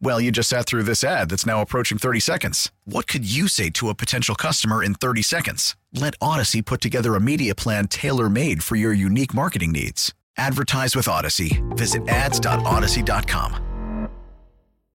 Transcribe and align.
Well, 0.00 0.20
you 0.20 0.30
just 0.30 0.48
sat 0.48 0.66
through 0.66 0.84
this 0.84 1.02
ad 1.02 1.30
that's 1.30 1.46
now 1.46 1.60
approaching 1.60 1.98
30 1.98 2.20
seconds. 2.20 2.70
What 2.84 3.06
could 3.06 3.30
you 3.30 3.48
say 3.48 3.70
to 3.70 3.88
a 3.88 3.94
potential 3.94 4.34
customer 4.34 4.82
in 4.82 4.94
30 4.94 5.22
seconds? 5.22 5.76
Let 5.92 6.14
Odyssey 6.20 6.62
put 6.62 6.80
together 6.80 7.14
a 7.14 7.20
media 7.20 7.54
plan 7.54 7.88
tailor 7.88 8.28
made 8.28 8.62
for 8.62 8.76
your 8.76 8.92
unique 8.92 9.34
marketing 9.34 9.72
needs. 9.72 10.12
Advertise 10.36 10.96
with 10.96 11.08
Odyssey. 11.08 11.62
Visit 11.70 12.08
ads.odyssey.com. 12.08 14.10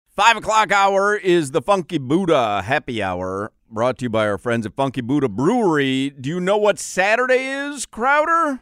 Five 0.08 0.38
o'clock 0.38 0.72
hour 0.72 1.14
is 1.14 1.50
the 1.50 1.60
Funky 1.60 1.98
Buddha 1.98 2.62
happy 2.62 3.02
hour 3.02 3.52
brought 3.70 3.98
to 3.98 4.06
you 4.06 4.08
by 4.08 4.26
our 4.26 4.38
friends 4.38 4.64
at 4.64 4.74
Funky 4.74 5.02
Buddha 5.02 5.28
Brewery. 5.28 6.08
Do 6.10 6.30
you 6.30 6.40
know 6.40 6.56
what 6.56 6.78
Saturday 6.78 7.44
is, 7.44 7.84
Crowder? 7.84 8.60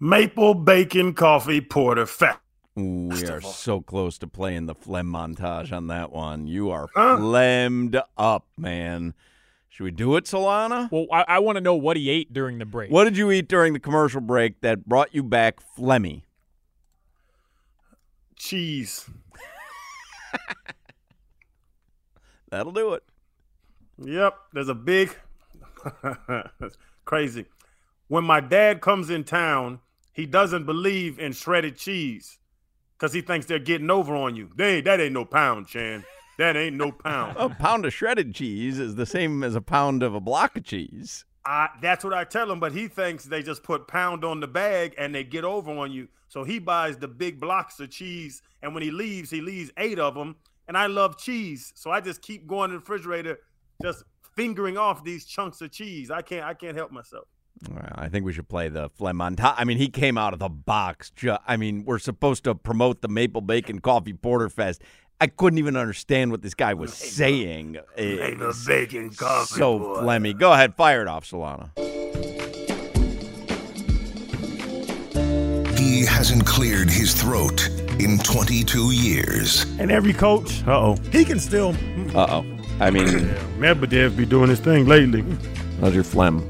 Maple 0.00 0.54
Bacon 0.54 1.12
Coffee 1.12 1.60
Porter 1.60 2.06
Fat. 2.06 2.40
Ooh, 2.78 3.08
we 3.10 3.26
are 3.26 3.40
so 3.40 3.80
close 3.80 4.18
to 4.18 4.26
playing 4.28 4.66
the 4.66 4.74
phlegm 4.74 5.10
montage 5.10 5.72
on 5.72 5.88
that 5.88 6.12
one. 6.12 6.46
You 6.46 6.70
are 6.70 6.88
Huh? 6.94 7.16
phlegmed 7.16 8.00
up, 8.16 8.46
man. 8.56 9.14
Should 9.68 9.84
we 9.84 9.90
do 9.90 10.16
it, 10.16 10.24
Solana? 10.24 10.90
Well, 10.90 11.06
I, 11.12 11.24
I 11.28 11.38
want 11.40 11.56
to 11.56 11.60
know 11.60 11.74
what 11.74 11.96
he 11.96 12.08
ate 12.08 12.32
during 12.32 12.58
the 12.58 12.66
break. 12.66 12.90
What 12.90 13.04
did 13.04 13.16
you 13.16 13.30
eat 13.30 13.48
during 13.48 13.72
the 13.72 13.80
commercial 13.80 14.20
break 14.20 14.60
that 14.60 14.86
brought 14.86 15.14
you 15.14 15.22
back 15.22 15.56
phlegmy? 15.76 16.22
Cheese. 18.36 19.08
That'll 22.50 22.72
do 22.72 22.94
it. 22.94 23.02
Yep, 23.98 24.38
there's 24.52 24.68
a 24.68 24.74
big 24.74 25.14
crazy. 27.04 27.46
When 28.06 28.24
my 28.24 28.40
dad 28.40 28.80
comes 28.80 29.10
in 29.10 29.24
town, 29.24 29.80
he 30.12 30.26
doesn't 30.26 30.64
believe 30.64 31.18
in 31.18 31.32
shredded 31.32 31.76
cheese 31.76 32.37
because 32.98 33.12
he 33.12 33.20
thinks 33.20 33.46
they're 33.46 33.58
getting 33.58 33.90
over 33.90 34.14
on 34.16 34.34
you. 34.34 34.50
They 34.56 34.80
that 34.80 35.00
ain't 35.00 35.12
no 35.12 35.24
pound, 35.24 35.68
Chan. 35.68 36.04
That 36.38 36.56
ain't 36.56 36.76
no 36.76 36.92
pound. 36.92 37.36
A 37.36 37.48
pound 37.48 37.84
of 37.84 37.92
shredded 37.92 38.34
cheese 38.34 38.78
is 38.78 38.94
the 38.94 39.06
same 39.06 39.42
as 39.42 39.54
a 39.54 39.60
pound 39.60 40.02
of 40.02 40.14
a 40.14 40.20
block 40.20 40.56
of 40.56 40.64
cheese. 40.64 41.24
I, 41.44 41.68
that's 41.80 42.04
what 42.04 42.12
I 42.12 42.24
tell 42.24 42.50
him, 42.50 42.60
but 42.60 42.72
he 42.72 42.88
thinks 42.88 43.24
they 43.24 43.42
just 43.42 43.62
put 43.62 43.88
pound 43.88 44.24
on 44.24 44.40
the 44.40 44.46
bag 44.46 44.94
and 44.98 45.14
they 45.14 45.24
get 45.24 45.44
over 45.44 45.70
on 45.70 45.90
you. 45.90 46.08
So 46.28 46.44
he 46.44 46.58
buys 46.58 46.98
the 46.98 47.08
big 47.08 47.40
blocks 47.40 47.80
of 47.80 47.90
cheese, 47.90 48.42
and 48.62 48.74
when 48.74 48.82
he 48.82 48.90
leaves, 48.90 49.30
he 49.30 49.40
leaves 49.40 49.70
eight 49.78 49.98
of 49.98 50.14
them. 50.14 50.36
And 50.68 50.76
I 50.76 50.86
love 50.86 51.16
cheese, 51.16 51.72
so 51.74 51.90
I 51.90 52.00
just 52.00 52.20
keep 52.20 52.46
going 52.46 52.70
to 52.70 52.74
the 52.74 52.80
refrigerator, 52.80 53.38
just 53.82 54.04
fingering 54.36 54.76
off 54.76 55.02
these 55.02 55.24
chunks 55.24 55.62
of 55.62 55.72
cheese. 55.72 56.10
I 56.10 56.20
can't, 56.20 56.44
I 56.44 56.52
can't 56.52 56.76
help 56.76 56.92
myself. 56.92 57.26
Well, 57.70 57.92
I 57.94 58.08
think 58.08 58.24
we 58.24 58.32
should 58.32 58.48
play 58.48 58.68
the 58.68 58.88
phlegm 58.90 59.20
on 59.20 59.34
top. 59.36 59.56
I 59.58 59.64
mean, 59.64 59.78
he 59.78 59.88
came 59.88 60.16
out 60.16 60.32
of 60.32 60.38
the 60.38 60.48
box. 60.48 61.10
Ju- 61.10 61.38
I 61.46 61.56
mean, 61.56 61.84
we're 61.84 61.98
supposed 61.98 62.44
to 62.44 62.54
promote 62.54 63.00
the 63.02 63.08
Maple 63.08 63.40
Bacon 63.40 63.80
Coffee 63.80 64.12
Porter 64.12 64.48
Fest. 64.48 64.82
I 65.20 65.26
couldn't 65.26 65.58
even 65.58 65.76
understand 65.76 66.30
what 66.30 66.42
this 66.42 66.54
guy 66.54 66.74
was 66.74 66.94
saying. 66.94 67.78
It 67.96 68.38
was 68.38 68.64
bacon 68.64 69.10
coffee. 69.10 69.54
so 69.56 69.78
phlegmy. 69.80 70.38
Go 70.38 70.52
ahead, 70.52 70.76
fire 70.76 71.02
it 71.02 71.08
off, 71.08 71.28
Solana. 71.28 71.70
He 75.76 76.04
hasn't 76.06 76.46
cleared 76.46 76.88
his 76.90 77.14
throat 77.20 77.68
in 77.98 78.18
22 78.18 78.92
years. 78.92 79.64
And 79.80 79.90
every 79.90 80.12
coach, 80.12 80.64
uh 80.66 80.78
oh, 80.78 80.96
he 81.10 81.24
can 81.24 81.40
still. 81.40 81.74
Uh 82.14 82.42
oh. 82.42 82.46
I 82.80 82.90
mean, 82.90 83.06
Medvedev 83.58 84.16
be 84.16 84.24
doing 84.24 84.48
his 84.48 84.60
thing 84.60 84.86
lately. 84.86 85.24
how's 85.80 85.94
your 85.94 86.04
phlegm? 86.04 86.48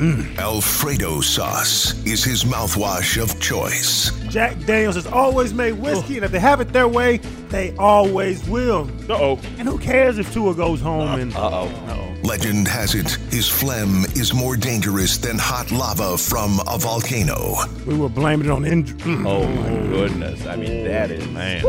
Alfredo 0.00 1.20
sauce 1.20 2.04
is 2.06 2.22
his 2.22 2.44
mouthwash 2.44 3.20
of 3.20 3.40
choice. 3.40 4.12
Jack 4.28 4.56
Daniels 4.64 4.94
has 4.94 5.08
always 5.08 5.52
made 5.52 5.72
whiskey, 5.72 6.16
and 6.16 6.24
if 6.24 6.30
they 6.30 6.38
have 6.38 6.60
it 6.60 6.72
their 6.72 6.86
way, 6.86 7.16
they 7.48 7.74
always 7.76 8.48
will. 8.48 8.88
Uh 9.08 9.14
oh. 9.14 9.40
And 9.58 9.66
who 9.66 9.76
cares 9.78 10.18
if 10.18 10.32
Tua 10.32 10.54
goes 10.54 10.80
home 10.80 11.18
and. 11.18 11.34
Uh 11.34 11.50
oh. 11.52 12.07
Legend 12.22 12.66
has 12.66 12.94
it 12.94 13.12
his 13.30 13.48
phlegm 13.48 14.04
is 14.16 14.34
more 14.34 14.56
dangerous 14.56 15.16
than 15.18 15.38
hot 15.38 15.70
lava 15.70 16.18
from 16.18 16.60
a 16.66 16.76
volcano. 16.76 17.54
We 17.86 17.96
were 17.96 18.08
blaming 18.08 18.46
it 18.46 18.50
on 18.50 18.64
injury. 18.64 18.98
Hmm. 19.00 19.26
Oh 19.26 19.46
my 19.46 19.68
goodness. 19.88 20.46
I 20.46 20.56
mean, 20.56 20.84
that 20.84 21.10
is 21.10 21.26
man. 21.28 21.64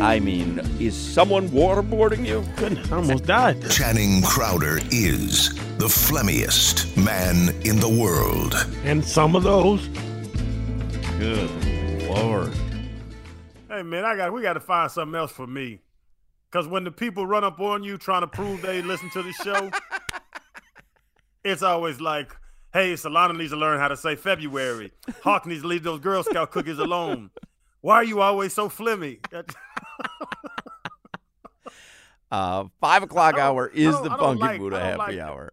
I 0.00 0.20
mean, 0.20 0.60
is 0.78 0.96
someone 0.96 1.48
waterboarding 1.48 2.26
you? 2.26 2.44
Goodness, 2.56 2.90
I 2.92 2.96
almost 2.96 3.24
died. 3.24 3.68
Channing 3.70 4.22
Crowder 4.22 4.78
is 4.90 5.54
the 5.78 5.88
phlegmiest 5.88 6.96
man 6.96 7.54
in 7.66 7.80
the 7.80 7.88
world. 7.88 8.54
And 8.84 9.04
some 9.04 9.34
of 9.34 9.42
those. 9.42 9.88
Good 11.18 11.50
lord. 12.08 12.52
Hey 13.68 13.82
man, 13.82 14.04
I 14.04 14.16
got 14.16 14.32
we 14.32 14.42
got 14.42 14.54
to 14.54 14.60
find 14.60 14.90
something 14.90 15.14
else 15.14 15.32
for 15.32 15.46
me. 15.46 15.80
Cause 16.50 16.66
when 16.66 16.82
the 16.82 16.90
people 16.90 17.26
run 17.26 17.44
up 17.44 17.60
on 17.60 17.82
you 17.82 17.98
trying 17.98 18.22
to 18.22 18.26
prove 18.26 18.62
they 18.62 18.80
listen 18.80 19.10
to 19.10 19.22
the 19.22 19.32
show, 19.32 19.70
it's 21.44 21.62
always 21.62 22.00
like, 22.00 22.36
"Hey, 22.72 22.94
Solana 22.94 23.36
needs 23.36 23.50
to 23.52 23.56
learn 23.56 23.78
how 23.78 23.88
to 23.88 23.96
say 23.96 24.16
February. 24.16 24.92
Hoch 25.22 25.46
needs 25.46 25.62
to 25.62 25.68
leave 25.68 25.82
those 25.82 26.00
Girl 26.00 26.22
Scout 26.22 26.50
cookies 26.50 26.78
alone. 26.78 27.30
Why 27.80 27.96
are 27.96 28.04
you 28.04 28.20
always 28.20 28.52
so 28.52 28.68
flimmy?" 28.68 29.18
Uh, 32.30 32.64
five 32.78 33.02
o'clock 33.02 33.38
hour 33.38 33.68
is 33.68 33.98
the 34.02 34.10
Funky 34.10 34.40
like- 34.42 34.60
Buddha 34.60 34.78
happy 34.80 34.98
like 34.98 35.18
hour. 35.18 35.52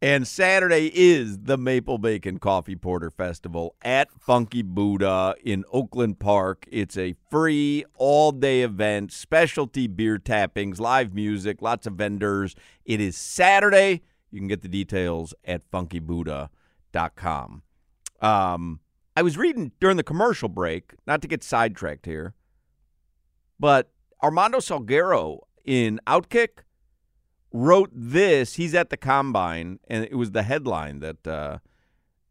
And 0.00 0.28
Saturday 0.28 0.92
is 0.94 1.38
the 1.40 1.58
Maple 1.58 1.98
Bacon 1.98 2.38
Coffee 2.38 2.76
Porter 2.76 3.10
Festival 3.10 3.74
at 3.82 4.08
Funky 4.12 4.62
Buddha 4.62 5.34
in 5.44 5.64
Oakland 5.72 6.20
Park. 6.20 6.66
It's 6.70 6.96
a 6.96 7.14
free 7.30 7.84
all 7.96 8.30
day 8.30 8.62
event, 8.62 9.12
specialty 9.12 9.88
beer 9.88 10.16
tappings, 10.16 10.78
live 10.78 11.14
music, 11.14 11.60
lots 11.60 11.86
of 11.86 11.94
vendors. 11.94 12.54
It 12.84 13.00
is 13.00 13.16
Saturday. 13.16 14.02
You 14.30 14.40
can 14.40 14.48
get 14.48 14.62
the 14.62 14.68
details 14.68 15.34
at 15.44 15.70
funkybuddha.com. 15.70 17.62
Um, 18.20 18.80
I 19.16 19.22
was 19.22 19.36
reading 19.36 19.72
during 19.80 19.96
the 19.96 20.02
commercial 20.02 20.48
break, 20.48 20.94
not 21.06 21.22
to 21.22 21.28
get 21.28 21.42
sidetracked 21.42 22.06
here, 22.06 22.34
but 23.58 23.90
Armando 24.22 24.58
Salguero 24.58 25.40
in 25.64 26.00
Outkick 26.06 26.62
wrote 27.52 27.90
this. 27.92 28.54
He's 28.54 28.74
at 28.74 28.90
the 28.90 28.96
combine, 28.96 29.80
and 29.88 30.04
it 30.04 30.14
was 30.14 30.32
the 30.32 30.42
headline 30.42 31.00
that 31.00 31.26
uh, 31.26 31.58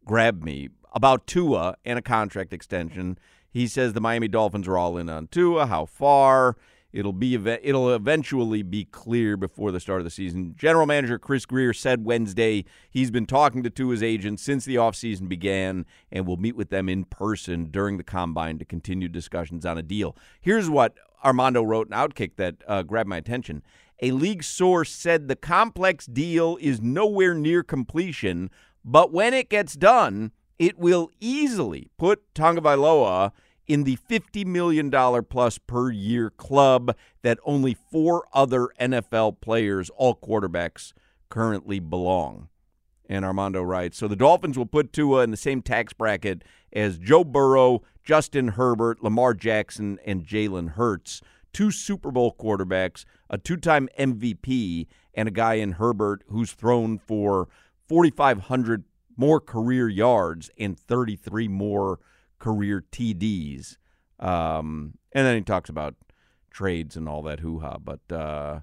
grabbed 0.06 0.44
me 0.44 0.70
about 0.94 1.28
Tua 1.28 1.76
and 1.86 2.00
a 2.00 2.02
contract 2.02 2.54
extension. 2.54 3.18
He 3.50 3.68
says 3.68 3.94
the 3.94 4.02
Miami 4.02 4.28
Dolphins 4.28 4.68
are 4.68 4.78
all 4.78 4.98
in 4.98 5.10
on 5.10 5.28
Tua. 5.28 5.68
How 5.68 5.86
far? 5.86 6.58
It'll 6.98 7.14
be 7.14 7.36
it'll 7.36 7.94
eventually 7.94 8.64
be 8.64 8.86
clear 8.86 9.38
before 9.38 9.72
the 9.72 9.80
start 9.80 10.00
of 10.00 10.04
the 10.04 10.10
season. 10.10 10.56
General 10.58 10.88
Manager 10.88 11.20
Chris 11.20 11.46
Grier 11.46 11.72
said 11.72 12.04
Wednesday 12.04 12.66
he's 12.90 13.12
been 13.12 13.28
talking 13.28 13.62
to 13.62 13.70
Tua's 13.70 14.02
agents 14.02 14.42
since 14.42 14.66
the 14.66 14.78
offseason 14.78 15.30
began 15.30 15.86
and 16.12 16.26
will 16.26 16.38
meet 16.38 16.56
with 16.56 16.72
them 16.72 16.90
in 16.90 17.04
person 17.04 17.66
during 17.66 17.98
the 17.98 18.04
combine 18.04 18.58
to 18.58 18.66
continue 18.66 19.08
discussions 19.08 19.64
on 19.64 19.78
a 19.78 19.84
deal. 19.84 20.18
Here's 20.42 20.72
what 20.72 20.96
Armando 21.24 21.62
wrote 21.62 21.86
in 21.86 21.94
Outkick 21.94 22.36
that 22.38 22.56
uh, 22.68 22.82
grabbed 22.82 23.10
my 23.10 23.18
attention. 23.18 23.62
A 24.02 24.10
league 24.10 24.44
source 24.44 24.90
said 24.90 25.28
the 25.28 25.36
complex 25.36 26.08
deal 26.08 26.58
is 26.60 26.82
nowhere 26.82 27.36
near 27.36 27.62
completion, 27.62 28.50
but 28.84 29.12
when 29.12 29.36
it 29.36 29.50
gets 29.50 29.76
done, 29.76 30.32
it 30.58 30.80
will 30.80 31.12
easily 31.20 31.92
put 32.00 32.34
Tonga 32.34 32.62
in 33.68 33.84
the 33.84 33.98
$50 34.10 34.46
million 34.46 34.90
plus 35.26 35.58
per 35.58 35.92
year 35.92 36.30
club 36.30 36.96
that 37.22 37.40
only 37.44 37.76
four 37.92 38.26
other 38.34 38.70
NFL 38.80 39.42
players, 39.42 39.90
all 39.96 40.16
quarterbacks, 40.16 40.94
currently 41.30 41.80
belong. 41.80 42.48
And 43.10 43.24
Armando 43.24 43.62
writes, 43.62 43.98
so 43.98 44.08
the 44.08 44.16
Dolphins 44.16 44.58
will 44.58 44.66
put 44.66 44.94
Tua 44.94 45.24
in 45.24 45.32
the 45.32 45.38
same 45.38 45.62
tax 45.62 45.94
bracket 45.94 46.44
as 46.74 46.98
Joe 46.98 47.24
Burrow, 47.24 47.82
Justin 48.04 48.50
Herbert, 48.50 49.04
Lamar 49.04 49.34
Jackson, 49.34 50.00
and 50.06 50.26
Jalen 50.26 50.72
Hurts, 50.72 51.22
two 51.54 51.72
Super 51.72 52.12
Bowl 52.12 52.36
quarterbacks, 52.38 53.06
a 53.30 53.38
two-time 53.38 53.90
MVP, 53.98 54.88
and 55.14 55.28
a 55.28 55.32
guy 55.32 55.56
in 55.56 55.74
Herbert 55.74 56.24
who's 56.28 56.52
thrown 56.52 57.00
for 57.00 57.48
4,500 57.88 58.84
more 59.16 59.40
career 59.40 59.90
yards 59.90 60.52
and 60.58 60.80
33 60.80 61.48
more 61.48 62.00
career 62.40 62.84
TDs. 62.92 63.78
Um, 64.20 64.98
and 65.12 65.26
then 65.26 65.36
he 65.36 65.42
talks 65.42 65.70
about 65.70 65.96
trades 66.52 66.96
and 66.96 67.08
all 67.08 67.22
that 67.24 67.40
hoo 67.40 67.60
ha. 67.60 67.78
But 67.78 68.12
uh, 68.12 68.60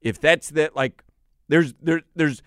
if 0.00 0.20
that's 0.20 0.50
that, 0.50 0.76
like, 0.76 1.02
there's 1.48 1.74
there 1.82 2.02
there's 2.14 2.42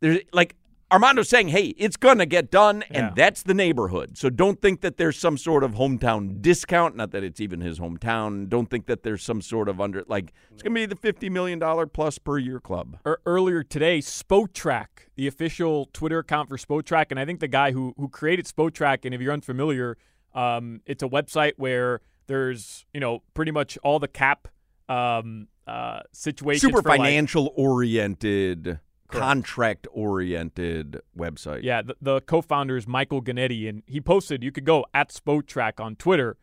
there's 0.00 0.20
like 0.32 0.56
Armando's 0.90 1.28
saying, 1.28 1.48
hey, 1.48 1.74
it's 1.78 1.96
going 1.96 2.18
to 2.18 2.26
get 2.26 2.50
done, 2.50 2.82
and 2.90 3.06
Yeah. 3.08 3.12
that's 3.16 3.42
the 3.42 3.54
neighborhood. 3.54 4.16
So 4.16 4.30
don't 4.30 4.60
think 4.62 4.80
that 4.82 4.96
there's 4.96 5.18
some 5.18 5.36
sort 5.36 5.64
of 5.64 5.72
hometown 5.72 6.40
discount. 6.40 6.94
Not 6.94 7.10
that 7.12 7.24
it's 7.24 7.40
even 7.40 7.60
his 7.60 7.80
hometown. 7.80 8.48
Don't 8.48 8.70
think 8.70 8.86
that 8.86 9.02
there's 9.02 9.22
some 9.22 9.40
sort 9.42 9.68
of 9.68 9.80
under, 9.80 10.04
like, 10.06 10.32
it's 10.52 10.62
going 10.62 10.74
to 10.74 10.80
be 10.80 10.86
the 10.86 10.94
$50 11.28 11.30
million 11.30 11.60
plus 11.88 12.18
per 12.18 12.38
year 12.38 12.60
club. 12.60 12.98
Er, 13.06 13.18
earlier 13.26 13.62
today, 13.64 13.98
Spotrac, 13.98 14.86
the 15.16 15.26
official 15.26 15.88
Twitter 15.92 16.18
account 16.18 16.48
for 16.48 16.56
Spotrac, 16.56 17.06
and 17.10 17.18
I 17.18 17.24
think 17.24 17.40
the 17.40 17.48
guy 17.48 17.72
who 17.72 17.94
who 17.96 18.08
created 18.08 18.46
Spotrac, 18.46 19.04
and 19.04 19.14
if 19.14 19.20
you're 19.20 19.32
unfamiliar, 19.32 19.96
um, 20.34 20.80
it's 20.86 21.02
a 21.02 21.08
website 21.08 21.52
where 21.56 22.00
there's 22.26 22.84
you 22.92 23.00
know 23.00 23.22
pretty 23.34 23.50
much 23.52 23.78
all 23.82 23.98
the 23.98 24.08
cap 24.08 24.48
um, 24.88 25.48
uh, 25.66 26.00
situations. 26.12 26.62
Super 26.62 26.82
for, 26.82 26.88
like- 26.90 26.98
financial 27.00 27.52
oriented, 27.56 28.80
contract 29.18 29.86
oriented 29.92 31.00
website. 31.16 31.62
Yeah, 31.62 31.82
the, 31.82 31.96
the 32.00 32.20
co-founder 32.22 32.76
is 32.76 32.86
Michael 32.86 33.22
Ginnitti, 33.22 33.68
and 33.68 33.82
he 33.86 34.00
posted. 34.00 34.42
You 34.42 34.52
could 34.52 34.64
go 34.64 34.86
at 34.94 35.10
Spotrac 35.10 35.80
on 35.80 35.96
Twitter. 35.96 36.36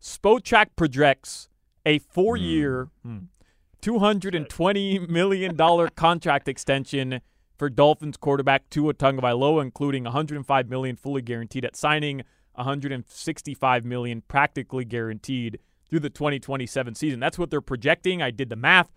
Spotrac 0.00 0.68
projects 0.76 1.48
a 1.84 1.98
four-year, 1.98 2.88
hmm, 3.02 3.18
two 3.80 3.98
hundred 3.98 4.34
and 4.34 4.48
twenty 4.48 4.98
million 4.98 5.56
dollar 5.56 5.88
contract 5.94 6.48
extension 6.48 7.20
for 7.56 7.68
Dolphins 7.68 8.16
quarterback 8.16 8.68
Tua 8.70 8.94
Tagovailoa, 8.94 9.62
including 9.62 10.04
105 10.04 10.68
million 10.68 10.96
fully 10.96 11.22
guaranteed 11.22 11.64
at 11.64 11.76
signing, 11.76 12.22
165 12.54 13.84
million 13.84 14.22
practically 14.26 14.84
guaranteed 14.84 15.58
through 15.88 16.00
the 16.00 16.10
2027 16.10 16.94
season. 16.94 17.20
That's 17.20 17.38
what 17.38 17.50
they're 17.50 17.60
projecting. 17.60 18.20
I 18.22 18.30
did 18.30 18.48
the 18.48 18.56
math. 18.56 18.88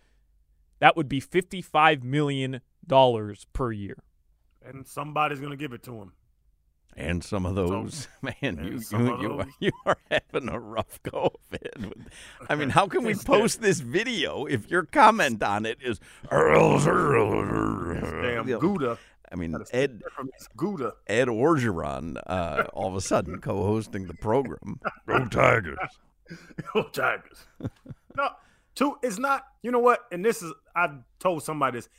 That 0.79 0.97
would 0.97 1.07
be 1.07 1.19
fifty-five 1.19 2.03
million 2.03 2.62
dollars 2.88 3.46
per 3.54 3.72
year. 3.72 3.98
And 4.64 4.88
somebody's 4.88 5.40
gonna 5.40 5.56
give 5.56 5.74
it 5.74 5.84
to 5.84 5.94
him. 5.94 6.12
And 6.98 7.24
some 7.24 7.46
of 7.46 7.56
those, 7.56 8.08
man, 8.22 8.34
you 8.42 8.80
you, 8.98 9.14
of 9.14 9.22
you, 9.22 9.28
those. 9.30 9.46
you 9.60 9.72
are 9.86 9.98
having 10.10 10.50
a 10.50 10.60
rough 10.60 11.02
go 11.04 11.34
of 11.34 11.54
it. 11.54 11.76
I 12.48 12.56
mean, 12.56 12.70
how 12.70 12.88
can 12.88 13.04
we 13.04 13.16
post 13.26 13.62
this 13.62 13.82
video 13.82 14.46
if 14.46 14.70
your 14.70 14.84
comment 14.84 15.44
on 15.44 15.66
it 15.66 15.80
is 15.82 16.00
Damn 16.32 16.78
You 18.48 18.54
know, 18.54 18.60
Gouda. 18.60 18.98
I 19.32 19.36
mean, 19.36 19.58
Ed 19.74 20.04
Gouda. 20.56 20.94
Ed 21.08 21.28
Orgeron, 21.28 22.22
uh, 22.28 22.66
all 22.74 22.88
of 22.88 22.96
a 22.96 23.02
sudden 23.02 23.42
co-hosting 23.42 24.06
the 24.06 24.14
program. 24.14 24.80
Go 25.08 25.26
Tigers! 25.26 25.80
Go 26.74 26.84
Tigers. 26.84 27.48
no, 28.16 28.30
two. 28.76 28.98
It's 29.02 29.18
not. 29.18 29.46
You 29.64 29.72
know 29.72 29.80
what? 29.80 30.02
And 30.12 30.24
this 30.24 30.42
is. 30.44 30.54
I've 30.76 31.00
told 31.20 31.44
somebody 31.44 31.80
this. 31.80 31.90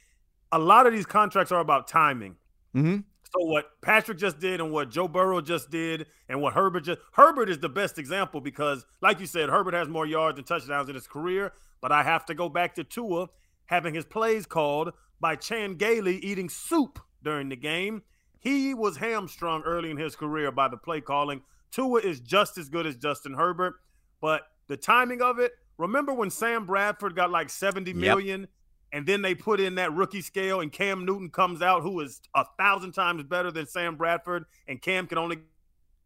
A 0.52 0.58
lot 0.58 0.86
of 0.86 0.92
these 0.92 1.06
contracts 1.06 1.52
are 1.52 1.60
about 1.60 1.88
timing. 1.88 2.36
Mm-hmm. 2.74 2.98
So 3.24 3.44
what 3.44 3.80
Patrick 3.82 4.18
just 4.18 4.38
did 4.38 4.60
and 4.60 4.70
what 4.70 4.90
Joe 4.90 5.08
Burrow 5.08 5.40
just 5.40 5.70
did 5.70 6.06
and 6.28 6.40
what 6.40 6.54
Herbert 6.54 6.84
just 6.84 7.00
Herbert 7.12 7.50
is 7.50 7.58
the 7.58 7.68
best 7.68 7.98
example 7.98 8.40
because, 8.40 8.86
like 9.02 9.18
you 9.20 9.26
said, 9.26 9.48
Herbert 9.48 9.74
has 9.74 9.88
more 9.88 10.06
yards 10.06 10.38
and 10.38 10.46
touchdowns 10.46 10.88
in 10.88 10.94
his 10.94 11.06
career. 11.06 11.52
But 11.80 11.92
I 11.92 12.02
have 12.02 12.24
to 12.26 12.34
go 12.34 12.48
back 12.48 12.74
to 12.76 12.84
Tua 12.84 13.28
having 13.66 13.94
his 13.94 14.04
plays 14.04 14.46
called 14.46 14.92
by 15.20 15.36
Chan 15.36 15.76
Gailey 15.76 16.18
eating 16.18 16.48
soup 16.48 16.98
during 17.22 17.48
the 17.48 17.56
game. 17.56 18.02
He 18.38 18.74
was 18.74 18.98
hamstrung 18.98 19.62
early 19.62 19.90
in 19.90 19.96
his 19.96 20.14
career 20.14 20.52
by 20.52 20.68
the 20.68 20.76
play 20.76 21.00
calling. 21.00 21.42
Tua 21.72 22.00
is 22.00 22.20
just 22.20 22.58
as 22.58 22.68
good 22.68 22.86
as 22.86 22.96
Justin 22.96 23.34
Herbert, 23.34 23.74
but 24.20 24.42
the 24.68 24.76
timing 24.76 25.20
of 25.20 25.38
it. 25.38 25.52
Remember 25.78 26.14
when 26.14 26.30
Sam 26.30 26.64
Bradford 26.64 27.16
got 27.16 27.30
like 27.30 27.50
seventy 27.50 27.92
million, 27.92 28.46
and 28.92 29.06
then 29.06 29.22
they 29.22 29.34
put 29.34 29.60
in 29.60 29.74
that 29.76 29.92
rookie 29.92 30.22
scale, 30.22 30.60
and 30.60 30.72
Cam 30.72 31.04
Newton 31.04 31.30
comes 31.30 31.62
out 31.62 31.82
who 31.82 32.00
is 32.00 32.20
a 32.34 32.44
thousand 32.58 32.92
times 32.92 33.22
better 33.24 33.50
than 33.50 33.66
Sam 33.66 33.96
Bradford, 33.96 34.44
and 34.68 34.80
Cam 34.80 35.06
can 35.06 35.18
only 35.18 35.38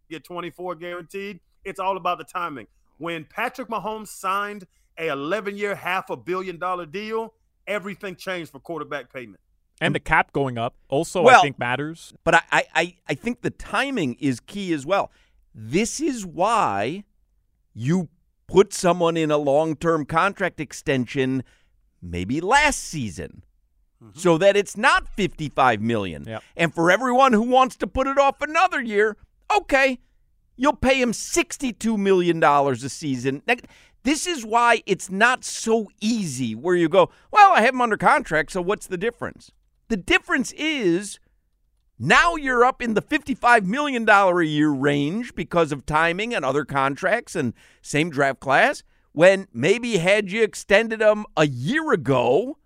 get 0.09 0.25
twenty 0.25 0.51
four 0.51 0.75
guaranteed. 0.75 1.41
It's 1.65 1.81
all 1.81 1.97
about 1.97 2.19
the 2.19 2.25
timing. 2.25 2.67
When 2.99 3.25
Patrick 3.25 3.69
Mahomes 3.69 4.09
signed 4.09 4.67
a 4.99 5.09
eleven 5.09 5.57
year, 5.57 5.75
half 5.75 6.11
a 6.11 6.17
billion 6.17 6.59
dollar 6.59 6.87
deal, 6.87 7.35
everything 7.67 8.17
changed 8.17 8.51
for 8.51 8.61
quarterback 8.61 9.13
payment. 9.13 9.41
And 9.81 9.95
the 9.95 10.01
cap 10.01 10.33
going 10.33 10.59
up 10.59 10.75
also, 10.89 11.27
I 11.27 11.41
think, 11.41 11.59
matters. 11.59 12.13
But 12.23 12.35
I, 12.35 12.43
I, 12.53 12.65
I, 12.75 12.97
I 13.09 13.15
think 13.15 13.41
the 13.41 13.51
timing 13.51 14.15
is 14.21 14.39
key 14.39 14.75
as 14.75 14.85
well. 14.85 15.11
This 15.55 16.01
is 16.01 16.27
why 16.27 17.05
you 17.73 18.11
put 18.47 18.75
someone 18.75 19.17
in 19.17 19.31
a 19.31 19.39
long 19.39 19.77
term 19.77 20.05
contract 20.05 20.61
extension 20.61 21.45
maybe 22.03 22.41
last 22.41 22.83
season. 22.83 23.45
Mm-hmm. 24.03 24.19
So 24.19 24.39
that 24.39 24.57
it's 24.57 24.79
not 24.79 25.07
55 25.09 25.83
million. 25.83 26.25
Yep. 26.27 26.43
And 26.57 26.75
for 26.75 26.91
everyone 26.91 27.35
who 27.35 27.43
wants 27.43 27.77
to 27.77 27.87
put 27.87 28.07
it 28.07 28.17
off 28.17 28.41
another 28.41 28.81
year, 28.81 29.19
okay, 29.55 29.99
you'll 30.57 30.77
pay 30.77 31.01
him 31.03 31.13
62 31.13 31.99
million 31.99 32.41
dollars 32.41 32.83
a 32.83 32.89
season. 32.89 33.43
This 34.03 34.27
is 34.27 34.45
why 34.45 34.83
it's 34.87 35.11
not 35.11 35.45
so 35.45 35.89
easy 36.01 36.55
where 36.55 36.75
you 36.75 36.89
go, 36.89 37.11
well, 37.31 37.53
I 37.53 37.61
have 37.61 37.75
him 37.75 37.83
under 37.83 37.99
contract, 37.99 38.53
so 38.53 38.63
what's 38.63 38.87
the 38.87 38.97
difference? 38.97 39.53
The 39.89 39.99
difference 39.99 40.53
is 40.53 41.19
now 41.99 42.37
you're 42.37 42.65
up 42.65 42.81
in 42.81 42.95
the 42.95 43.03
$55 43.03 43.65
million 43.65 44.09
a 44.09 44.43
year 44.43 44.71
range 44.71 45.35
because 45.35 45.73
of 45.73 45.85
timing 45.85 46.35
and 46.35 46.45
other 46.45 46.65
contracts 46.65 47.37
and 47.37 47.53
same 47.83 48.09
draft 48.09 48.41
class. 48.41 48.83
When 49.13 49.49
maybe 49.53 49.99
had 49.99 50.31
you 50.31 50.43
extended 50.43 51.01
them 51.01 51.25
a 51.37 51.47
year 51.47 51.93
ago, 51.93 52.59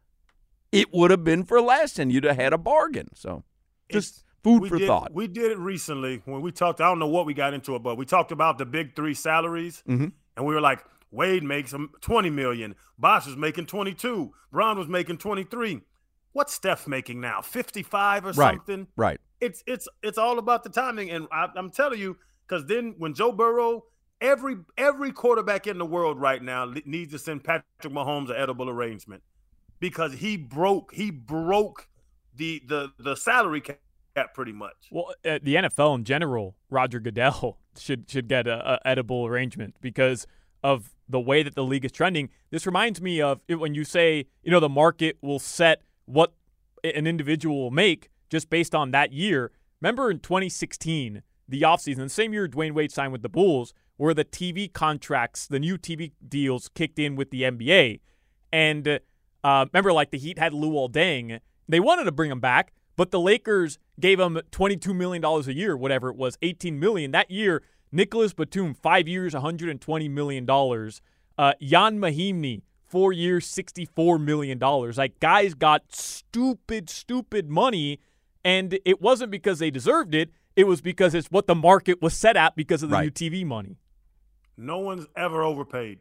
it 0.73 0.93
would 0.93 1.11
have 1.11 1.25
been 1.25 1.44
for 1.44 1.61
less 1.61 1.99
and 1.99 2.12
you'd 2.12 2.25
have 2.25 2.37
had 2.37 2.52
a 2.52 2.58
bargain. 2.58 3.08
So 3.14 3.44
just 3.91 4.19
It's- 4.19 4.25
food 4.43 4.69
for 4.69 4.76
did, 4.79 4.87
thought. 4.87 5.12
We 5.14 5.26
did 5.26 5.52
it 5.52 5.58
recently 5.58 6.20
when 6.26 6.43
we 6.43 6.52
talked. 6.52 6.81
I 6.81 6.85
don't 6.85 6.99
know 6.99 7.06
what 7.08 7.25
we 7.26 7.32
got 7.32 7.55
into 7.55 7.75
it, 7.76 7.82
but 7.82 7.96
we 7.96 8.05
talked 8.05 8.31
about 8.32 8.58
the 8.58 8.67
big 8.67 8.94
three 8.94 9.15
salaries, 9.15 9.82
Mhm. 9.89 10.13
and 10.36 10.46
we 10.46 10.55
were 10.55 10.60
like, 10.60 10.84
Wade 11.10 11.44
makes 11.44 11.72
twenty 12.01 12.29
million, 12.29 12.74
Bosh 12.98 13.27
is 13.27 13.36
making 13.36 13.67
twenty 13.67 13.94
two, 13.94 14.34
Braun 14.53 14.77
was 14.77 14.89
making 14.89 15.17
twenty 15.19 15.44
three. 15.44 15.81
What's 16.32 16.53
Steph 16.53 16.86
making 16.89 17.20
now? 17.20 17.41
Fifty 17.41 17.82
five 17.84 18.27
or 18.27 18.32
Right. 18.32 18.56
something? 18.56 18.89
Right. 18.96 19.20
It's 19.41 19.63
it's 19.67 19.86
it's 20.03 20.19
all 20.19 20.39
about 20.39 20.65
the 20.65 20.70
timing, 20.70 21.10
and 21.10 21.27
I, 21.32 21.48
I'm 21.56 21.70
telling 21.70 22.01
you, 22.01 22.19
because 22.46 22.67
then 22.67 22.96
when 22.98 23.15
Joe 23.15 23.31
Burrow, 23.32 23.84
every 24.21 24.56
every 24.77 25.13
quarterback 25.13 25.67
in 25.67 25.79
the 25.79 25.87
world 25.87 26.21
right 26.21 26.43
now 26.43 26.73
needs 26.85 27.13
to 27.13 27.19
send 27.19 27.44
Patrick 27.44 27.67
Mahomes 27.83 28.31
an 28.31 28.37
edible 28.37 28.69
arrangement 28.69 29.23
because 29.81 30.15
he 30.15 30.37
broke 30.37 30.93
he 30.94 31.11
broke 31.11 31.89
the 32.35 32.63
the 32.67 32.93
the 32.99 33.17
salary 33.17 33.61
cap 33.61 33.79
pretty 34.35 34.53
much. 34.53 34.89
Well, 34.91 35.15
uh, 35.25 35.39
the 35.43 35.56
NFL 35.56 35.97
in 35.97 36.05
general, 36.05 36.56
Roger 36.71 37.01
Goodell 37.01 37.59
should 37.79 38.11
should 38.11 38.29
get 38.29 38.47
a, 38.47 38.75
a 38.75 38.89
edible 38.89 39.27
arrangement 39.27 39.77
because 39.81 40.27
of 40.63 40.94
the 41.09 41.21
way 41.21 41.43
that 41.43 41.55
the 41.55 41.65
league 41.65 41.85
is 41.85 41.93
trending. 41.93 42.31
This 42.51 42.67
reminds 42.67 43.01
me 43.01 43.21
of 43.21 43.41
when 43.49 43.75
you 43.75 43.85
say, 43.85 44.27
you 44.43 44.51
know, 44.51 44.61
the 44.61 44.69
market 44.69 45.19
will 45.21 45.39
set 45.39 45.83
what 46.06 46.33
an 46.83 47.06
individual 47.06 47.61
will 47.61 47.71
make 47.71 48.11
just 48.31 48.49
based 48.49 48.75
on 48.75 48.91
that 48.93 49.13
year. 49.13 49.51
Remember 49.83 50.11
in 50.11 50.19
2016, 50.21 51.23
the 51.47 51.63
offseason, 51.63 51.97
the 51.99 52.09
same 52.09 52.33
year 52.33 52.49
Dwyane 52.49 52.73
Wade 52.73 52.91
signed 52.91 53.13
with 53.13 53.21
the 53.21 53.29
Bulls, 53.29 53.75
where 53.96 54.15
the 54.15 54.24
TV 54.24 54.72
contracts, 54.72 55.46
the 55.46 55.60
new 55.60 55.79
TV 55.79 56.13
deals 56.27 56.69
kicked 56.74 56.98
in 56.98 57.17
with 57.17 57.31
the 57.31 57.43
NBA. 57.43 58.01
And 58.53 59.01
uh, 59.43 59.67
remember, 59.72 59.93
like 59.93 60.10
the 60.10 60.19
Heat 60.19 60.39
had 60.39 60.53
Luol 60.53 60.91
Deng. 60.91 61.41
They 61.69 61.81
wanted 61.81 62.05
to 62.05 62.13
bring 62.13 62.31
him 62.31 62.41
back, 62.41 62.72
but 62.96 63.10
the 63.10 63.20
Lakers 63.20 63.79
gave 64.01 64.20
him 64.20 64.39
$22 64.51 64.94
million 64.94 65.24
a 65.24 65.41
year, 65.53 65.77
whatever 65.77 66.08
it 66.10 66.17
was, 66.17 66.36
18 66.43 66.79
million. 66.79 67.10
That 67.13 67.31
year, 67.31 67.63
Nicolas 67.93 68.34
Batum, 68.34 68.74
five 68.74 69.06
years, 69.08 69.34
$120 69.34 70.10
million. 70.10 70.48
Uh, 70.51 71.53
Ian 71.60 71.98
Mahinmi, 71.98 72.63
four 72.86 73.13
years, 73.13 73.46
$64 73.53 74.22
million. 74.22 74.58
Like, 74.58 75.19
guys 75.20 75.55
got 75.55 75.82
stupid, 75.94 76.91
stupid 76.91 77.48
money, 77.48 78.01
and 78.44 78.79
it 78.84 79.01
wasn't 79.01 79.31
because 79.31 79.58
they 79.58 79.70
deserved 79.70 80.15
it. 80.15 80.31
It 80.56 80.65
was 80.69 80.81
because 80.81 81.15
it's 81.15 81.29
what 81.29 81.46
the 81.46 81.55
market 81.55 82.01
was 82.03 82.15
set 82.15 82.36
at 82.36 82.55
because 82.55 82.82
of 82.82 82.91
the 82.91 82.94
Right. 82.96 83.05
new 83.05 83.10
TV 83.10 83.44
money. 83.44 83.79
No 84.56 84.79
one's 84.79 85.06
ever 85.17 85.43
overpaid. 85.43 86.01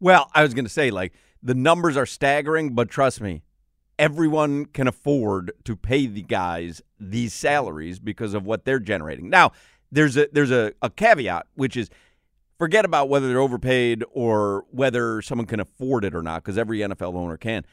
Well, 0.00 0.30
I 0.34 0.42
was 0.42 0.54
going 0.54 0.64
to 0.64 0.70
say, 0.70 0.90
like, 0.90 1.12
the 1.42 1.54
numbers 1.54 1.96
are 1.96 2.06
staggering, 2.06 2.74
but 2.74 2.88
trust 2.88 3.20
me, 3.20 3.42
everyone 3.98 4.66
can 4.66 4.86
afford 4.86 5.52
to 5.64 5.76
pay 5.76 6.06
the 6.06 6.22
guys 6.22 6.82
these 6.98 7.32
salaries 7.32 7.98
because 7.98 8.34
of 8.34 8.44
what 8.44 8.64
they're 8.64 8.78
generating. 8.78 9.28
Now, 9.28 9.52
there's 9.90 10.16
a 10.16 10.28
there's 10.32 10.50
a, 10.50 10.72
a 10.80 10.90
caveat, 10.90 11.46
which 11.54 11.76
is 11.76 11.90
forget 12.58 12.84
about 12.84 13.08
whether 13.08 13.28
they're 13.28 13.40
overpaid 13.40 14.04
or 14.12 14.64
whether 14.70 15.20
someone 15.22 15.46
can 15.46 15.60
afford 15.60 16.04
it 16.04 16.14
or 16.14 16.22
not, 16.22 16.42
because 16.42 16.58
every 16.58 16.78
NFL 16.78 17.14
owner 17.14 17.36
can. 17.36 17.64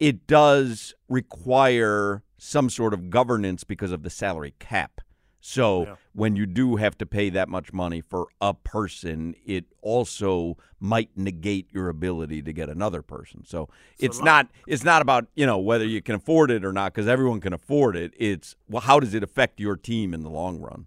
It 0.00 0.26
does 0.26 0.94
require 1.08 2.22
some 2.38 2.70
sort 2.70 2.94
of 2.94 3.10
governance 3.10 3.64
because 3.64 3.90
of 3.92 4.02
the 4.04 4.10
salary 4.10 4.54
cap. 4.58 5.00
So 5.40 5.84
Yeah. 5.84 5.94
when 6.12 6.34
you 6.36 6.46
do 6.46 6.76
have 6.76 6.98
to 6.98 7.06
pay 7.06 7.30
that 7.30 7.48
much 7.48 7.72
money 7.72 8.00
for 8.00 8.26
a 8.40 8.54
person, 8.54 9.34
it 9.44 9.66
also 9.82 10.56
might 10.80 11.10
negate 11.16 11.68
your 11.72 11.88
ability 11.88 12.42
to 12.42 12.52
get 12.52 12.68
another 12.68 13.02
person. 13.02 13.44
So 13.44 13.68
it's 13.98 14.20
not 14.20 14.48
it's 14.66 14.84
not 14.84 15.00
about 15.00 15.26
you 15.34 15.46
know 15.46 15.58
whether 15.58 15.84
you 15.84 16.02
can 16.02 16.16
afford 16.16 16.50
it 16.50 16.64
or 16.64 16.72
not 16.72 16.92
because 16.92 17.06
everyone 17.08 17.40
can 17.40 17.52
afford 17.52 17.96
it. 17.96 18.12
It's 18.16 18.56
well, 18.68 18.82
how 18.82 18.98
does 19.00 19.14
it 19.14 19.22
affect 19.22 19.60
your 19.60 19.76
team 19.76 20.12
in 20.12 20.22
the 20.22 20.30
long 20.30 20.60
run? 20.60 20.86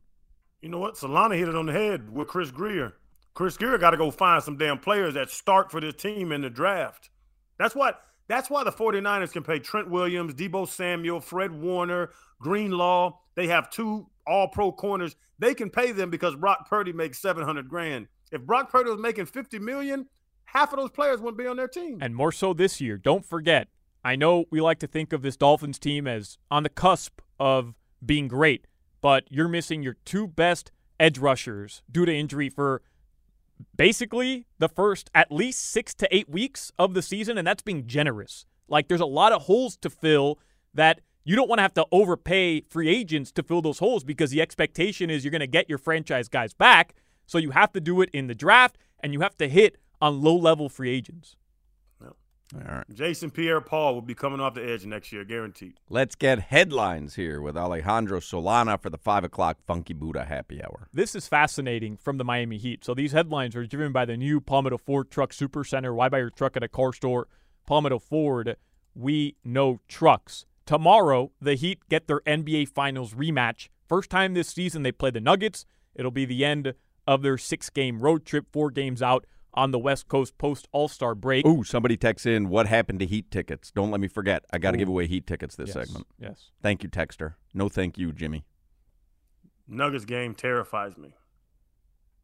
You 0.61 0.69
know 0.69 0.79
what? 0.79 0.95
Solana 0.95 1.37
hit 1.37 1.47
it 1.47 1.55
on 1.55 1.65
the 1.65 1.73
head 1.73 2.13
with 2.13 2.27
Chris 2.27 2.51
Grier. 2.51 2.93
Chris 3.33 3.57
Grier 3.57 3.77
got 3.77 3.91
to 3.91 3.97
go 3.97 4.11
find 4.11 4.43
some 4.43 4.57
damn 4.57 4.77
players 4.77 5.13
that 5.13 5.29
start 5.29 5.71
for 5.71 5.79
this 5.79 5.95
team 5.95 6.31
in 6.31 6.41
the 6.41 6.49
draft. 6.49 7.09
That's 7.57 7.73
what. 7.73 8.01
That's 8.27 8.49
why 8.49 8.63
the 8.63 8.71
49ers 8.71 9.31
can 9.31 9.43
pay 9.43 9.59
Trent 9.59 9.89
Williams, 9.89 10.33
Deebo 10.33 10.67
Samuel, 10.67 11.19
Fred 11.19 11.51
Warner, 11.51 12.11
Greenlaw. 12.39 13.17
They 13.35 13.47
have 13.47 13.69
two 13.69 14.07
all 14.25 14.47
pro 14.47 14.71
corners. 14.71 15.15
They 15.39 15.53
can 15.53 15.69
pay 15.69 15.91
them 15.91 16.09
because 16.09 16.35
Brock 16.35 16.69
Purdy 16.69 16.93
makes 16.93 17.19
700 17.19 17.67
grand. 17.67 18.07
If 18.31 18.43
Brock 18.43 18.71
Purdy 18.71 18.89
was 18.89 18.99
making 18.99 19.25
50 19.25 19.59
million, 19.59 20.07
half 20.45 20.71
of 20.71 20.79
those 20.79 20.91
players 20.91 21.19
wouldn't 21.19 21.37
be 21.37 21.47
on 21.47 21.57
their 21.57 21.67
team. 21.67 21.97
And 22.01 22.15
more 22.15 22.31
so 22.31 22.53
this 22.53 22.79
year. 22.79 22.97
Don't 22.97 23.25
forget, 23.25 23.67
I 24.03 24.15
know 24.15 24.45
we 24.49 24.61
like 24.61 24.79
to 24.79 24.87
think 24.87 25.13
of 25.13 25.21
this 25.21 25.35
Dolphins 25.35 25.79
team 25.79 26.07
as 26.07 26.37
on 26.49 26.63
the 26.63 26.69
cusp 26.69 27.21
of 27.39 27.75
being 28.05 28.27
great, 28.27 28.67
but 29.01 29.25
you're 29.29 29.47
missing 29.47 29.83
your 29.83 29.97
two 30.05 30.27
best 30.27 30.71
edge 30.99 31.17
rushers 31.17 31.81
due 31.91 32.05
to 32.05 32.13
injury 32.13 32.49
for 32.49 32.81
basically 33.75 34.45
the 34.59 34.69
first 34.69 35.09
at 35.13 35.31
least 35.31 35.71
six 35.71 35.93
to 35.95 36.15
eight 36.15 36.29
weeks 36.29 36.71
of 36.77 36.93
the 36.93 37.01
season, 37.01 37.37
and 37.37 37.47
that's 37.47 37.63
being 37.63 37.87
generous. 37.87 38.45
Like 38.67 38.87
there's 38.87 39.01
a 39.01 39.05
lot 39.05 39.31
of 39.31 39.43
holes 39.43 39.77
to 39.77 39.89
fill 39.89 40.39
that 40.73 41.01
you 41.23 41.35
don't 41.35 41.49
want 41.49 41.59
to 41.59 41.63
have 41.63 41.73
to 41.75 41.85
overpay 41.91 42.61
free 42.61 42.89
agents 42.89 43.31
to 43.33 43.43
fill 43.43 43.61
those 43.61 43.79
holes 43.79 44.03
because 44.03 44.31
the 44.31 44.41
expectation 44.41 45.09
is 45.09 45.23
you're 45.23 45.31
going 45.31 45.41
to 45.41 45.47
get 45.47 45.69
your 45.69 45.77
franchise 45.77 46.27
guys 46.27 46.53
back. 46.53 46.95
So 47.27 47.37
you 47.37 47.51
have 47.51 47.71
to 47.73 47.81
do 47.81 48.01
it 48.01 48.09
in 48.11 48.27
the 48.27 48.35
draft 48.35 48.77
and 49.01 49.13
you 49.13 49.21
have 49.21 49.37
to 49.37 49.47
hit 49.47 49.77
on 50.01 50.21
low 50.21 50.35
level 50.35 50.67
free 50.67 50.89
agents. 50.89 51.35
All 52.53 52.75
right. 52.75 52.83
Jason 52.93 53.31
Pierre 53.31 53.61
Paul 53.61 53.93
will 53.93 54.01
be 54.01 54.13
coming 54.13 54.39
off 54.39 54.55
the 54.55 54.63
edge 54.63 54.85
next 54.85 55.11
year, 55.11 55.23
guaranteed. 55.23 55.79
Let's 55.89 56.15
get 56.15 56.39
headlines 56.39 57.15
here 57.15 57.41
with 57.41 57.55
Alejandro 57.55 58.19
Solana 58.19 58.81
for 58.81 58.89
the 58.89 58.97
five 58.97 59.23
o'clock 59.23 59.57
Funky 59.65 59.93
Buddha 59.93 60.25
happy 60.25 60.61
hour. 60.63 60.87
This 60.93 61.15
is 61.15 61.27
fascinating 61.27 61.97
from 61.97 62.17
the 62.17 62.25
Miami 62.25 62.57
Heat. 62.57 62.83
So 62.83 62.93
these 62.93 63.13
headlines 63.13 63.55
are 63.55 63.65
driven 63.65 63.91
by 63.91 64.05
the 64.05 64.17
new 64.17 64.41
Palmetto 64.41 64.77
Ford 64.77 65.09
Truck 65.09 65.31
Super 65.33 65.63
Center. 65.63 65.93
Why 65.93 66.09
buy 66.09 66.19
your 66.19 66.29
truck 66.29 66.57
at 66.57 66.63
a 66.63 66.67
car 66.67 66.93
store? 66.93 67.27
Palmetto 67.65 67.99
Ford, 67.99 68.57
we 68.93 69.35
know 69.45 69.79
trucks. 69.87 70.45
Tomorrow, 70.65 71.31
the 71.41 71.55
Heat 71.55 71.79
get 71.89 72.07
their 72.07 72.21
NBA 72.21 72.69
Finals 72.69 73.13
rematch. 73.13 73.69
First 73.87 74.09
time 74.09 74.33
this 74.33 74.49
season 74.49 74.83
they 74.83 74.91
play 74.91 75.11
the 75.11 75.21
Nuggets. 75.21 75.65
It'll 75.95 76.11
be 76.11 76.25
the 76.25 76.45
end 76.45 76.73
of 77.07 77.21
their 77.21 77.37
six 77.37 77.69
game 77.69 77.99
road 77.99 78.25
trip, 78.25 78.47
four 78.51 78.71
games 78.71 79.01
out 79.01 79.25
on 79.53 79.71
the 79.71 79.79
West 79.79 80.07
Coast 80.07 80.37
post 80.37 80.67
All 80.71 80.87
Star 80.87 81.15
break. 81.15 81.45
Ooh, 81.45 81.63
somebody 81.63 81.97
texts 81.97 82.25
in 82.25 82.49
what 82.49 82.67
happened 82.67 82.99
to 82.99 83.05
Heat 83.05 83.31
tickets. 83.31 83.71
Don't 83.71 83.91
let 83.91 83.99
me 83.99 84.07
forget. 84.07 84.45
I 84.51 84.57
got 84.57 84.71
to 84.71 84.77
give 84.77 84.87
away 84.87 85.07
Heat 85.07 85.27
tickets 85.27 85.55
this 85.55 85.75
yes, 85.75 85.85
segment. 85.85 86.07
Yes. 86.19 86.49
Thank 86.61 86.83
you, 86.83 86.89
Texter. 86.89 87.35
No, 87.53 87.69
thank 87.69 87.97
you, 87.97 88.11
Jimmy. 88.11 88.45
Nuggets 89.67 90.05
game 90.05 90.35
terrifies 90.35 90.97
me. 90.97 91.15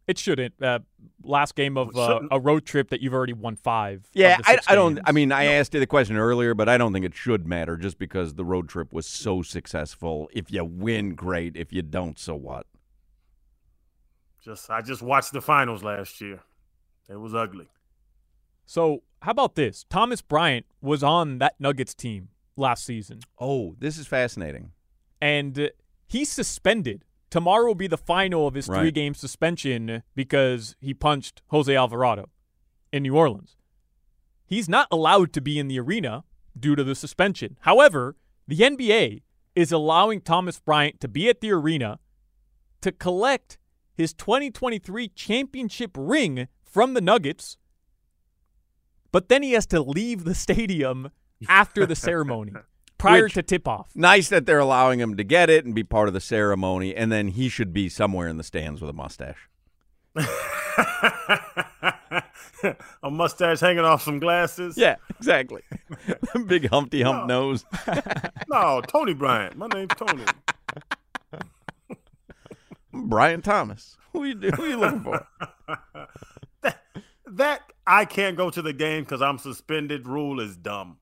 It 0.07 0.17
shouldn't. 0.17 0.53
Uh, 0.61 0.79
last 1.21 1.53
game 1.55 1.77
of 1.77 1.95
uh, 1.95 2.21
a 2.31 2.39
road 2.39 2.65
trip 2.65 2.91
that 2.91 3.01
you've 3.01 3.13
already 3.13 3.33
won 3.33 3.57
five. 3.57 4.07
Yeah, 4.13 4.37
I, 4.45 4.57
I 4.65 4.75
don't. 4.75 4.99
I 5.03 5.11
mean, 5.11 5.33
I 5.33 5.45
asked 5.45 5.73
you 5.73 5.81
the 5.81 5.87
question 5.87 6.15
earlier, 6.15 6.53
but 6.53 6.69
I 6.69 6.77
don't 6.77 6.93
think 6.93 7.03
it 7.03 7.13
should 7.13 7.45
matter 7.45 7.75
just 7.75 7.99
because 7.99 8.35
the 8.35 8.45
road 8.45 8.69
trip 8.69 8.93
was 8.93 9.05
so 9.05 9.41
successful. 9.41 10.29
If 10.31 10.49
you 10.49 10.63
win, 10.63 11.13
great. 11.13 11.57
If 11.57 11.73
you 11.73 11.81
don't, 11.81 12.17
so 12.17 12.35
what? 12.35 12.67
Just 14.41 14.69
I 14.69 14.81
just 14.81 15.01
watched 15.01 15.33
the 15.33 15.41
finals 15.41 15.83
last 15.83 16.21
year. 16.21 16.39
It 17.09 17.15
was 17.17 17.33
ugly. 17.33 17.67
So, 18.65 19.03
how 19.21 19.31
about 19.31 19.55
this? 19.55 19.85
Thomas 19.89 20.21
Bryant 20.21 20.65
was 20.81 21.03
on 21.03 21.37
that 21.39 21.55
Nuggets 21.59 21.93
team 21.95 22.29
last 22.55 22.85
season, 22.85 23.19
Oh, 23.39 23.75
this 23.79 23.97
is 23.97 24.07
fascinating. 24.07 24.71
and 25.21 25.57
uh, 25.59 25.67
he's 26.07 26.29
suspended. 26.31 27.03
Tomorrow 27.29 27.67
will 27.67 27.75
be 27.75 27.87
the 27.87 27.97
final 27.97 28.47
of 28.47 28.53
his 28.55 28.67
Right. 28.67 28.79
three 28.81 28.91
game 28.91 29.13
suspension 29.13 30.03
because 30.15 30.75
he 30.79 30.93
punched 30.93 31.41
Jose 31.47 31.73
Alvarado 31.75 32.29
in 32.91 33.03
New 33.03 33.15
Orleans. 33.15 33.55
He's 34.45 34.69
not 34.69 34.87
allowed 34.91 35.33
to 35.33 35.41
be 35.41 35.59
in 35.59 35.67
the 35.67 35.79
arena 35.79 36.23
due 36.57 36.75
to 36.75 36.83
the 36.83 36.95
suspension. 36.95 37.57
However, 37.61 38.15
the 38.47 38.57
NBA 38.63 39.21
is 39.55 39.71
allowing 39.71 40.21
Thomas 40.21 40.59
Bryant 40.59 40.99
to 41.01 41.07
be 41.07 41.27
at 41.29 41.41
the 41.41 41.51
arena 41.51 41.99
to 42.81 42.91
collect 42.91 43.57
his 43.93 44.13
2023 44.13 45.09
championship 45.09 45.91
ring 45.97 46.47
from 46.69 46.93
the 46.93 47.01
Nuggets, 47.01 47.57
but 49.11 49.29
then 49.29 49.43
he 49.43 49.53
has 49.53 49.65
to 49.67 49.81
leave 49.81 50.23
the 50.23 50.35
stadium 50.35 51.11
after 51.47 51.85
the 51.85 51.95
ceremony 51.95 52.53
prior 52.97 53.23
Which- 53.23 53.33
to 53.35 53.43
tip 53.43 53.67
off. 53.67 53.89
Nice 53.95 54.29
that 54.29 54.45
they're 54.45 54.59
allowing 54.59 54.99
him 54.99 55.17
to 55.17 55.23
get 55.23 55.49
it 55.49 55.65
and 55.65 55.73
be 55.73 55.83
part 55.83 56.07
of 56.07 56.13
the 56.13 56.21
ceremony, 56.21 56.95
and 56.95 57.11
then 57.11 57.29
he 57.29 57.49
should 57.49 57.73
be 57.73 57.89
somewhere 57.89 58.27
in 58.27 58.37
the 58.37 58.43
stands 58.43 58.81
with 58.81 58.89
a 58.89 58.93
mustache. 58.93 59.49
a 63.03 63.11
mustache 63.11 63.59
hanging 63.59 63.83
off 63.85 64.01
some 64.01 64.19
glasses. 64.19 64.77
Yeah, 64.77 64.95
exactly. 65.17 65.61
Big 66.47 66.69
Humpty 66.69 67.01
Hump 67.03 67.27
nose. 67.27 67.65
No, 68.49 68.81
Tony 68.87 69.13
Bryant. 69.13 69.57
My 69.57 69.67
name's 69.67 69.93
Tony. 69.95 70.23
Brian 72.91 73.41
Thomas. 73.41 73.95
Who 74.13 74.23
you, 74.23 74.35
who 74.51 74.65
you 74.65 74.77
looking 74.77 75.01
for? 75.01 75.27
That 77.37 77.61
I 77.85 78.05
can't 78.05 78.35
go 78.37 78.49
to 78.49 78.61
the 78.61 78.73
game 78.73 79.03
because 79.03 79.21
I'm 79.21 79.37
suspended 79.37 80.07
rule 80.07 80.39
is 80.39 80.57
dumb. 80.57 80.97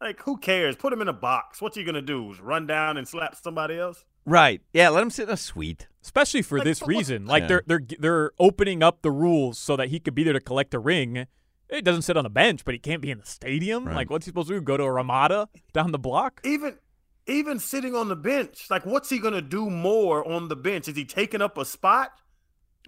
Like, 0.00 0.20
who 0.22 0.38
cares? 0.38 0.76
Put 0.76 0.92
him 0.92 1.02
in 1.02 1.08
a 1.08 1.12
box. 1.12 1.60
What's 1.60 1.76
he 1.76 1.84
gonna 1.84 2.00
do? 2.02 2.34
Run 2.40 2.66
down 2.66 2.96
and 2.96 3.06
slap 3.06 3.36
somebody 3.36 3.78
else? 3.78 4.04
Right. 4.24 4.62
Yeah, 4.72 4.88
let 4.88 5.02
him 5.02 5.10
sit 5.10 5.28
in 5.28 5.34
a 5.34 5.36
suite. 5.36 5.86
especially 6.02 6.40
for 6.40 6.56
Like, 6.58 6.64
this 6.64 6.80
but 6.80 6.86
what- 6.88 6.96
reason. 6.96 7.26
Like 7.26 7.42
Yeah. 7.42 7.46
they're 7.48 7.62
they're 7.66 7.82
they're 7.98 8.30
opening 8.38 8.82
up 8.82 9.02
the 9.02 9.10
rules 9.10 9.58
so 9.58 9.76
that 9.76 9.88
he 9.88 10.00
could 10.00 10.14
be 10.14 10.24
there 10.24 10.32
to 10.32 10.40
collect 10.40 10.72
a 10.72 10.78
ring. 10.78 11.26
It 11.68 11.84
doesn't 11.84 12.02
sit 12.02 12.16
on 12.16 12.24
the 12.24 12.30
bench, 12.30 12.64
but 12.64 12.72
he 12.72 12.78
can't 12.80 13.02
be 13.02 13.10
in 13.10 13.18
the 13.18 13.26
stadium. 13.26 13.84
Right. 13.84 13.96
Like 13.96 14.10
what's 14.10 14.24
he 14.24 14.30
supposed 14.30 14.48
to 14.48 14.54
do? 14.54 14.60
Go 14.62 14.78
to 14.78 14.84
a 14.84 14.90
Ramada 14.92 15.48
down 15.74 15.92
the 15.92 15.98
block? 15.98 16.40
Even 16.44 16.78
even 17.26 17.58
sitting 17.58 17.94
on 17.94 18.08
the 18.08 18.16
bench, 18.16 18.66
like, 18.70 18.84
what's 18.86 19.10
he 19.10 19.18
gonna 19.18 19.42
do 19.42 19.68
more 19.68 20.26
on 20.26 20.48
the 20.48 20.56
bench? 20.56 20.88
Is 20.88 20.96
he 20.96 21.04
taking 21.04 21.42
up 21.42 21.58
a 21.58 21.64
spot? 21.66 22.10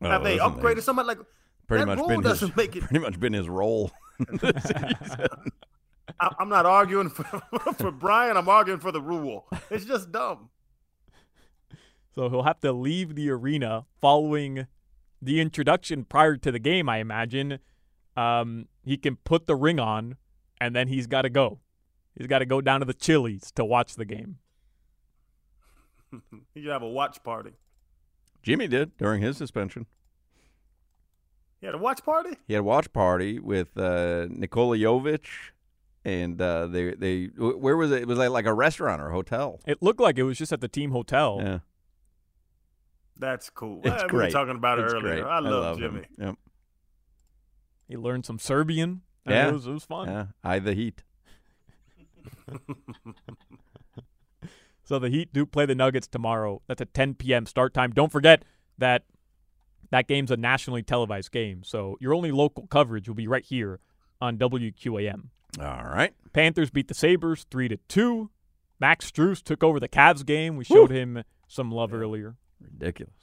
Oh, 0.00 0.08
Have 0.08 0.22
Oh, 0.22 0.24
they 0.24 0.38
upgraded 0.38 0.76
he's 0.76 0.84
somebody? 0.84 1.06
Like, 1.08 1.18
Pretty 1.66 1.82
that 1.82 1.86
much 1.86 1.98
rule 1.98 2.08
been 2.08 2.22
his, 2.22 2.40
doesn't 2.40 2.56
make 2.56 2.76
it. 2.76 2.82
pretty 2.84 2.98
much 2.98 3.18
been 3.18 3.32
his 3.32 3.48
role. 3.48 3.90
I, 6.20 6.28
I'm 6.38 6.48
not 6.48 6.66
arguing 6.66 7.08
for, 7.08 7.24
for 7.78 7.90
Brian. 7.90 8.36
I'm 8.36 8.48
arguing 8.48 8.80
for 8.80 8.92
the 8.92 9.00
rule. 9.00 9.46
It's 9.70 9.84
just 9.84 10.12
dumb. 10.12 10.50
So 12.14 12.28
he'll 12.28 12.42
have 12.42 12.60
to 12.60 12.72
leave 12.72 13.14
the 13.14 13.30
arena 13.30 13.86
following 14.00 14.66
the 15.22 15.40
introduction 15.40 16.04
prior 16.04 16.36
to 16.36 16.52
the 16.52 16.58
game, 16.58 16.88
I 16.88 16.98
imagine. 16.98 17.58
Um, 18.16 18.66
he 18.84 18.98
can 18.98 19.16
put 19.16 19.46
the 19.46 19.56
ring 19.56 19.80
on, 19.80 20.16
and 20.60 20.76
then 20.76 20.88
he's 20.88 21.06
got 21.06 21.22
to 21.22 21.30
go. 21.30 21.60
He's 22.16 22.26
got 22.26 22.40
to 22.40 22.46
go 22.46 22.60
down 22.60 22.80
to 22.80 22.86
the 22.86 22.92
Chili's 22.92 23.50
to 23.52 23.64
watch 23.64 23.94
the 23.94 24.04
game. 24.04 24.38
He 26.52 26.60
should 26.60 26.70
have 26.70 26.82
a 26.82 26.88
watch 26.88 27.22
party. 27.22 27.52
Jimmy 28.42 28.68
did 28.68 28.96
during 28.98 29.22
his 29.22 29.38
suspension. 29.38 29.86
He 31.62 31.66
had 31.66 31.74
a 31.76 31.78
watch 31.78 32.04
party. 32.04 32.36
He 32.46 32.52
had 32.54 32.60
a 32.60 32.64
watch 32.64 32.92
party 32.92 33.38
with 33.38 33.78
uh, 33.78 34.26
Nikola 34.28 34.76
Jovic, 34.76 35.24
and 36.04 36.38
uh, 36.42 36.66
they 36.66 36.92
they 36.94 37.26
where 37.38 37.76
was 37.76 37.92
it? 37.92 38.02
It 38.02 38.08
was 38.08 38.18
like, 38.18 38.30
like 38.30 38.46
a 38.46 38.52
restaurant 38.52 39.00
or 39.00 39.08
a 39.08 39.12
hotel. 39.12 39.60
It 39.64 39.80
looked 39.80 40.00
like 40.00 40.18
it 40.18 40.24
was 40.24 40.36
just 40.36 40.52
at 40.52 40.60
the 40.60 40.66
team 40.68 40.90
hotel. 40.90 41.38
Yeah, 41.40 41.58
That's 43.16 43.48
cool. 43.48 43.80
it's 43.84 44.02
Uh, 44.02 44.06
we 44.06 44.08
great. 44.10 44.26
were 44.26 44.30
talking 44.32 44.56
about 44.56 44.80
it 44.80 44.86
It's 44.86 44.94
earlier. 44.94 45.22
great. 45.22 45.24
I 45.24 45.38
love, 45.38 45.78
him. 45.78 45.82
Jimmy. 45.92 46.06
Yep. 46.18 46.34
He 47.88 47.96
learned 47.96 48.26
some 48.26 48.38
Serbian. 48.40 49.02
Yeah. 49.24 49.48
it 49.48 49.52
was, 49.52 49.66
it 49.68 49.72
was 49.72 49.84
fun. 49.84 50.08
Yeah, 50.08 50.26
I 50.42 50.58
the 50.58 50.74
Heat. 50.74 51.04
So 54.84 54.98
the 54.98 55.08
Heat 55.08 55.32
do 55.32 55.46
play 55.46 55.64
the 55.64 55.76
Nuggets 55.76 56.08
tomorrow. 56.08 56.60
That's 56.66 56.80
a 56.80 56.84
10 56.86 57.14
p.m. 57.14 57.46
start 57.46 57.72
time. 57.72 57.92
Don't 57.92 58.10
forget 58.10 58.44
that 58.78 59.04
that 59.92 60.08
game's 60.08 60.30
a 60.30 60.36
nationally 60.36 60.82
televised 60.82 61.30
game. 61.30 61.62
So 61.62 61.96
your 62.00 62.14
only 62.14 62.32
local 62.32 62.66
coverage 62.66 63.06
will 63.06 63.14
be 63.14 63.28
right 63.28 63.44
here 63.44 63.78
on 64.20 64.38
WQAM. 64.38 65.26
All 65.60 65.84
right. 65.84 66.14
Panthers 66.32 66.70
beat 66.70 66.88
the 66.88 66.94
Sabres 66.94 67.46
three 67.50 67.68
to 67.68 67.76
two. 67.88 68.30
Max 68.80 69.10
Strus 69.10 69.42
took 69.42 69.62
over 69.62 69.78
the 69.78 69.88
Cavs 69.88 70.26
game. 70.26 70.56
We 70.56 70.64
showed 70.64 70.90
him 70.90 71.22
some 71.46 71.70
love 71.70 71.92
earlier. 71.94 72.36
Ridiculous. 72.60 73.14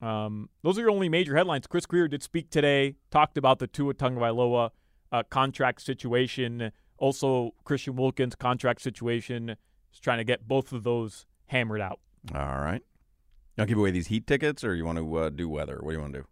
Um, 0.00 0.48
those 0.62 0.78
are 0.78 0.82
your 0.82 0.90
only 0.90 1.08
major 1.08 1.36
headlines. 1.36 1.66
Chris 1.66 1.84
Grier 1.84 2.08
did 2.08 2.22
speak 2.22 2.50
today, 2.50 2.94
talked 3.10 3.36
about 3.36 3.58
the 3.58 3.66
Tua 3.66 3.94
Tagovailoa 3.94 4.70
uh, 5.10 5.22
contract 5.28 5.82
situation, 5.82 6.70
also 6.98 7.52
Christian 7.64 7.96
Wilkins 7.96 8.36
contract 8.36 8.80
situation. 8.80 9.56
He's 9.90 10.00
trying 10.00 10.18
to 10.18 10.24
get 10.24 10.46
both 10.46 10.72
of 10.72 10.84
those 10.84 11.26
hammered 11.46 11.80
out. 11.80 11.98
All 12.32 12.60
right. 12.60 12.82
I'll 13.58 13.66
give 13.66 13.78
away 13.78 13.90
these 13.90 14.06
heat 14.06 14.26
tickets, 14.26 14.62
or 14.64 14.74
you 14.74 14.84
want 14.84 14.98
to 14.98 15.16
uh, 15.16 15.30
do 15.30 15.48
weather? 15.48 15.78
What 15.80 15.90
do 15.90 15.96
you 15.96 16.00
want 16.00 16.14
to 16.14 16.20
do? 16.20 16.26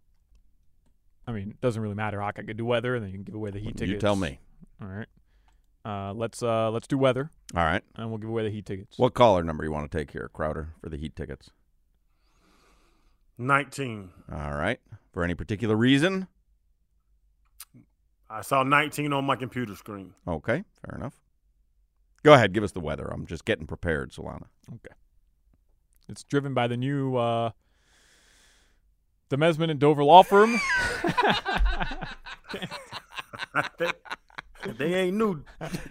I 1.26 1.33
mean, 1.33 1.50
it 1.50 1.61
doesn't 1.61 1.80
really 1.83 1.95
matter. 1.95 2.23
I 2.23 2.30
could 2.33 2.56
do 2.56 2.64
weather, 2.64 2.95
and 2.95 3.04
then 3.04 3.11
you 3.11 3.16
can 3.16 3.25
give 3.25 3.35
away 3.35 3.50
the 3.50 3.59
heat 3.59 3.76
tickets. 3.76 3.90
You 3.90 3.99
tell 3.99 4.14
me. 4.16 4.38
All 4.80 4.88
right. 4.88 5.09
Uh, 5.85 6.12
let's 6.12 6.42
uh, 6.42 6.71
let's 6.71 6.88
do 6.88 6.99
weather, 6.99 7.30
All 7.54 7.62
right. 7.62 7.83
and 7.95 8.09
we'll 8.09 8.18
give 8.18 8.28
away 8.28 8.42
the 8.42 8.50
heat 8.50 8.66
tickets. 8.66 8.99
What 8.99 9.14
caller 9.14 9.45
number 9.45 9.62
you 9.64 9.71
want 9.71 9.90
to 9.90 9.99
take 9.99 10.11
here, 10.11 10.28
Crowder, 10.33 10.71
for 10.83 10.88
the 10.88 10.97
heat 10.97 11.14
tickets? 11.14 11.50
19. 13.38 14.11
All 14.33 14.54
right. 14.54 14.80
For 15.12 15.23
any 15.23 15.35
particular 15.35 15.76
reason? 15.76 16.26
I 18.28 18.40
saw 18.40 18.62
19 18.64 19.12
on 19.12 19.25
my 19.25 19.37
computer 19.37 19.76
screen. 19.76 20.14
Okay. 20.26 20.64
Fair 20.85 20.97
enough. 20.99 21.14
Go 22.25 22.33
ahead. 22.33 22.52
Give 22.52 22.64
us 22.64 22.73
the 22.73 22.80
weather. 22.80 23.06
I'm 23.12 23.26
just 23.26 23.45
getting 23.45 23.66
prepared, 23.66 24.11
Solana. 24.11 24.47
It's 26.08 26.22
driven 26.25 26.54
by 26.54 26.68
the 26.68 26.76
new 26.76 27.16
uh, 27.16 27.50
the 29.28 29.36
Mesman 29.36 29.70
and 29.70 29.80
Dover 29.80 30.04
law 30.04 30.22
firm. 30.22 30.60
they, 33.78 33.90
they 34.78 34.94
ain't 34.94 35.16
new, 35.16 35.42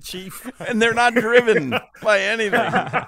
Chief. 0.03 0.50
And 0.60 0.81
they're 0.81 0.93
not 0.93 1.15
driven 1.15 1.74
by 2.01 2.22
anything. 2.22 2.62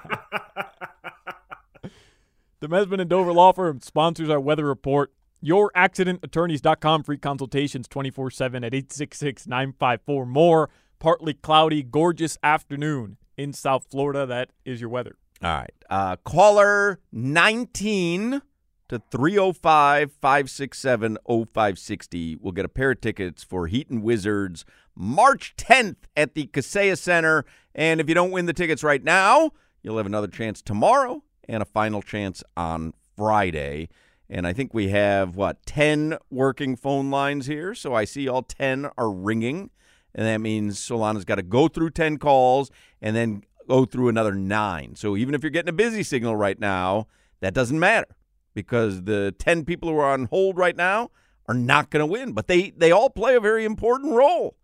The 2.60 2.68
Mesman 2.68 3.00
and 3.00 3.08
Dover 3.08 3.32
Law 3.32 3.52
Firm 3.52 3.80
sponsors 3.80 4.28
our 4.28 4.40
weather 4.40 4.66
report. 4.66 5.12
YourAccidentAttorneys.com 5.44 7.04
free 7.04 7.18
consultations 7.18 7.86
24 7.86 8.32
7 8.32 8.64
at 8.64 8.74
866 8.74 9.46
954 9.46 10.26
more. 10.26 10.68
Partly 10.98 11.34
cloudy, 11.34 11.84
gorgeous 11.84 12.36
afternoon 12.42 13.16
in 13.36 13.52
South 13.52 13.86
Florida. 13.88 14.26
That 14.26 14.50
is 14.64 14.80
your 14.80 14.90
weather. 14.90 15.14
All 15.42 15.50
right. 15.50 15.74
Uh, 15.88 16.16
caller 16.16 17.00
19 17.12 18.42
to 18.88 19.02
305 19.10 20.12
567 20.12 21.18
0560 21.26 22.36
will 22.36 22.52
get 22.52 22.64
a 22.64 22.68
pair 22.68 22.92
of 22.92 23.00
tickets 23.00 23.44
for 23.44 23.66
Heat 23.66 23.88
and 23.90 24.02
Wizards 24.02 24.64
March 24.96 25.54
10th 25.56 25.96
at 26.16 26.34
the 26.34 26.46
Kaseya 26.48 26.98
Center. 26.98 27.44
And 27.74 28.00
if 28.00 28.08
you 28.08 28.14
don't 28.14 28.32
win 28.32 28.46
the 28.46 28.52
tickets 28.52 28.82
right 28.82 29.02
now, 29.02 29.52
you'll 29.82 29.98
have 29.98 30.06
another 30.06 30.26
chance 30.26 30.60
tomorrow 30.60 31.22
and 31.48 31.62
a 31.62 31.66
final 31.66 32.02
chance 32.02 32.42
on 32.56 32.94
Friday. 33.16 33.88
And 34.28 34.46
I 34.46 34.52
think 34.52 34.74
we 34.74 34.88
have, 34.88 35.36
what, 35.36 35.64
10 35.64 36.18
working 36.30 36.76
phone 36.76 37.10
lines 37.10 37.46
here. 37.46 37.74
So 37.74 37.94
I 37.94 38.04
see 38.04 38.28
all 38.28 38.42
10 38.42 38.90
are 38.98 39.10
ringing. 39.10 39.70
And 40.14 40.26
that 40.26 40.38
means 40.38 40.78
Solana's 40.78 41.24
got 41.24 41.36
to 41.36 41.42
go 41.42 41.68
through 41.68 41.90
10 41.90 42.18
calls 42.18 42.70
and 43.00 43.14
then 43.14 43.44
go 43.68 43.84
through 43.84 44.08
another 44.08 44.34
nine. 44.34 44.96
So 44.96 45.16
even 45.16 45.34
if 45.34 45.42
you're 45.42 45.50
getting 45.50 45.68
a 45.68 45.72
busy 45.72 46.02
signal 46.02 46.34
right 46.36 46.58
now, 46.58 47.06
that 47.40 47.54
doesn't 47.54 47.78
matter 47.78 48.08
because 48.54 49.04
the 49.04 49.34
10 49.38 49.64
people 49.64 49.88
who 49.90 49.98
are 49.98 50.10
on 50.12 50.24
hold 50.26 50.56
right 50.56 50.76
now 50.76 51.10
are 51.46 51.54
not 51.54 51.90
going 51.90 52.00
to 52.00 52.06
win. 52.06 52.32
But 52.32 52.46
they, 52.48 52.70
they 52.70 52.90
all 52.90 53.10
play 53.10 53.34
a 53.36 53.40
very 53.40 53.64
important 53.64 54.12
role 54.14 54.56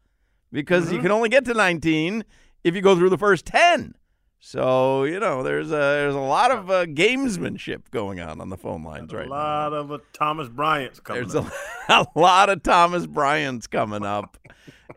because 0.51 0.91
you 0.93 1.01
can 1.01 1.11
only 1.13 1.29
get 1.29 1.45
to 1.45 1.55
19 1.55 2.25
if 2.65 2.75
you 2.75 2.81
go 2.81 2.97
through 2.97 3.11
the 3.11 3.19
first 3.19 3.47
10. 3.47 3.95
So, 4.41 5.05
you 5.05 5.21
know, 5.21 5.43
there's 5.43 5.69
a, 5.71 5.75
there's 5.77 6.15
a 6.15 6.19
lot 6.21 6.51
of 6.51 6.71
uh, 6.71 6.85
gamesmanship 6.85 7.91
going 7.91 8.21
on 8.21 8.43
on 8.43 8.51
the 8.51 8.59
phone 8.59 8.83
lines 8.85 9.11
right 9.11 9.27
now. 9.27 9.35
a 9.35 9.39
now. 9.39 9.43
lot 9.45 9.73
of 9.73 9.93
uh, 9.93 9.99
Thomas 10.13 10.49
Bryant's 10.51 11.01
coming 11.01 11.23
There's 11.23 11.35
up. 11.35 11.51
a, 11.89 12.07
a 12.17 12.19
lot 12.19 12.51
of 12.51 12.63
Thomas 12.63 13.07
Bryant's 13.07 13.67
coming 13.67 14.05
up. 14.05 14.37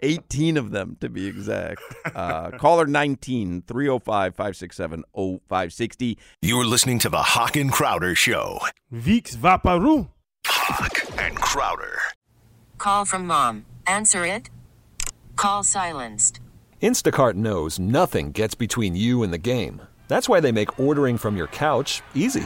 18 0.01 0.57
of 0.57 0.71
them 0.71 0.97
to 1.01 1.09
be 1.09 1.27
exact. 1.27 1.81
Uh, 2.05 2.51
caller 2.51 2.85
19 2.85 3.63
305 3.63 4.35
567 4.35 5.03
0560. 5.13 6.17
You're 6.41 6.65
listening 6.65 6.99
to 6.99 7.09
the 7.09 7.21
Hoch 7.21 7.55
and 7.55 7.71
Crowder 7.71 8.15
Show. 8.15 8.59
Vix 8.91 9.35
Vaporou. 9.35 10.09
Hoch 10.45 11.19
and 11.19 11.35
Crowder. 11.37 11.99
Call 12.77 13.05
from 13.05 13.25
mom. 13.27 13.65
Answer 13.85 14.25
it. 14.25 14.49
Call 15.35 15.63
silenced. 15.63 16.39
Instacart 16.81 17.33
knows 17.35 17.79
nothing 17.79 18.31
gets 18.31 18.55
between 18.55 18.95
you 18.95 19.23
and 19.23 19.33
the 19.33 19.37
game. 19.37 19.81
That's 20.07 20.29
why 20.29 20.39
they 20.39 20.51
make 20.51 20.79
ordering 20.79 21.17
from 21.17 21.35
your 21.35 21.47
couch 21.47 22.01
easy. 22.15 22.45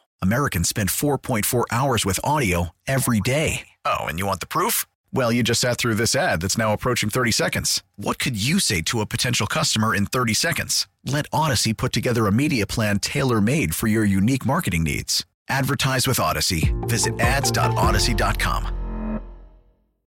Americans 0.21 0.67
spend 0.67 0.89
4.4 0.89 1.63
hours 1.71 2.05
with 2.05 2.19
audio 2.23 2.69
every 2.85 3.21
day. 3.21 3.67
Oh, 3.85 4.01
and 4.01 4.19
you 4.19 4.25
want 4.25 4.41
the 4.41 4.45
proof? 4.47 4.85
Well, 5.13 5.31
you 5.31 5.41
just 5.43 5.61
sat 5.61 5.77
through 5.77 5.95
this 5.95 6.15
ad 6.15 6.41
that's 6.41 6.57
now 6.57 6.73
approaching 6.73 7.09
30 7.09 7.31
seconds. 7.31 7.83
What 7.95 8.19
could 8.19 8.41
you 8.41 8.59
say 8.59 8.81
to 8.83 8.99
a 8.99 9.05
potential 9.05 9.47
customer 9.47 9.95
in 9.95 10.05
30 10.05 10.33
seconds? 10.33 10.87
Let 11.05 11.25
Odyssey 11.31 11.73
put 11.73 11.93
together 11.93 12.27
a 12.27 12.31
media 12.31 12.67
plan 12.67 12.99
tailor 12.99 13.39
made 13.41 13.73
for 13.73 13.87
your 13.87 14.03
unique 14.03 14.45
marketing 14.45 14.83
needs. 14.83 15.25
Advertise 15.49 16.07
with 16.07 16.19
Odyssey. 16.19 16.73
Visit 16.81 17.19
ads.odyssey.com. 17.19 18.77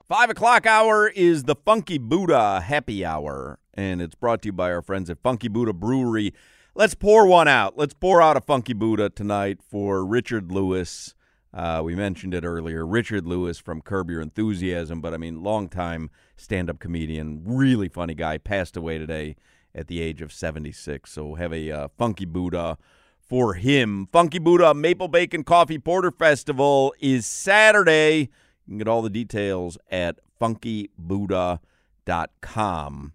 Five 0.10 0.32
o'clock 0.32 0.66
hour 0.66 1.08
is 1.08 1.44
the 1.44 1.56
Funky 1.56 2.00
Buddha 2.00 2.62
Happy 2.62 3.06
Hour, 3.06 3.60
and 3.76 4.02
it's 4.02 4.16
brought 4.16 4.42
to 4.42 4.48
you 4.48 4.54
by 4.54 4.72
our 4.72 4.82
friends 4.82 5.08
at 5.12 5.20
Funky 5.22 5.48
Buddha 5.50 5.72
Brewery. 5.72 6.34
Let's 6.80 6.96
pour 6.96 7.28
one 7.28 7.50
out. 7.50 7.78
Let's 7.78 7.94
pour 7.94 8.22
out 8.22 8.38
a 8.38 8.42
Funky 8.42 8.72
Buddha 8.72 9.10
tonight 9.10 9.60
for 9.62 10.06
Richard 10.06 10.50
Lewis. 10.50 11.14
Uh, 11.54 11.82
we 11.84 11.94
mentioned 11.94 12.34
it 12.34 12.46
earlier. 12.46 12.88
Richard 12.88 13.28
Lewis 13.28 13.60
from 13.60 13.82
Curb 13.82 14.10
Your 14.10 14.22
Enthusiasm, 14.22 15.02
but 15.02 15.14
I 15.14 15.18
mean, 15.18 15.44
longtime 15.44 16.10
stand 16.38 16.70
up 16.70 16.80
comedian, 16.80 17.42
really 17.44 17.90
funny 17.90 18.14
guy, 18.14 18.38
passed 18.38 18.78
away 18.78 18.98
today 18.98 19.36
at 19.76 19.88
the 19.88 20.00
age 20.00 20.22
of 20.22 20.32
76. 20.32 21.12
So 21.12 21.26
we'll 21.26 21.36
have 21.36 21.52
a 21.52 21.70
uh, 21.70 21.90
Funky 21.98 22.24
Buddha 22.24 22.78
for 23.20 23.56
him. 23.56 24.08
Funky 24.14 24.40
Buddha 24.40 24.74
Maple 24.74 25.10
Bacon 25.10 25.44
Coffee 25.44 25.80
Porter 25.80 26.12
Festival 26.12 26.96
is 27.02 27.26
Saturday. 27.26 28.30
You 28.66 28.70
can 28.70 28.78
get 28.78 28.88
all 28.88 29.02
the 29.02 29.10
details 29.10 29.78
at 29.92 30.18
funkybuddha.com. 30.40 33.14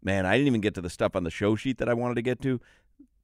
Man, 0.00 0.26
I 0.26 0.36
didn't 0.36 0.46
even 0.46 0.60
get 0.60 0.74
to 0.74 0.82
the 0.82 0.90
stuff 0.90 1.16
on 1.16 1.24
the 1.24 1.30
show 1.30 1.56
sheet 1.56 1.78
that 1.78 1.88
I 1.88 1.94
wanted 1.94 2.14
to 2.16 2.22
get 2.22 2.42
to. 2.42 2.60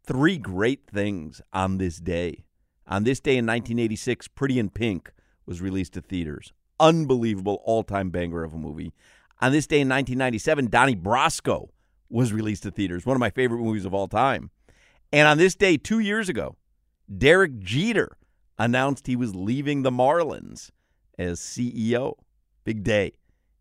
Three 0.06 0.36
great 0.36 0.86
things 0.86 1.40
on 1.52 1.78
this 1.78 1.96
day. 1.96 2.44
On 2.86 3.04
this 3.04 3.20
day 3.20 3.32
in 3.38 3.46
1986, 3.46 4.28
Pretty 4.28 4.58
in 4.58 4.68
Pink 4.68 5.10
was 5.46 5.62
released 5.62 5.94
to 5.94 6.02
theaters. 6.02 6.52
Unbelievable 6.78 7.62
all 7.64 7.82
time 7.82 8.10
banger 8.10 8.44
of 8.44 8.52
a 8.52 8.58
movie. 8.58 8.92
On 9.40 9.50
this 9.50 9.66
day 9.66 9.80
in 9.80 9.88
1997, 9.88 10.68
Donnie 10.68 10.96
Brasco 10.96 11.68
was 12.10 12.32
released 12.32 12.64
to 12.64 12.70
theaters. 12.70 13.06
One 13.06 13.16
of 13.16 13.20
my 13.20 13.30
favorite 13.30 13.62
movies 13.62 13.86
of 13.86 13.94
all 13.94 14.08
time. 14.08 14.50
And 15.12 15.26
on 15.26 15.38
this 15.38 15.54
day, 15.54 15.76
two 15.78 16.00
years 16.00 16.28
ago, 16.28 16.56
Derek 17.16 17.58
Jeter 17.58 18.18
announced 18.58 19.06
he 19.06 19.16
was 19.16 19.34
leaving 19.34 19.82
the 19.82 19.90
Marlins 19.90 20.70
as 21.18 21.40
CEO. 21.40 22.14
Big 22.64 22.82
day 22.82 23.12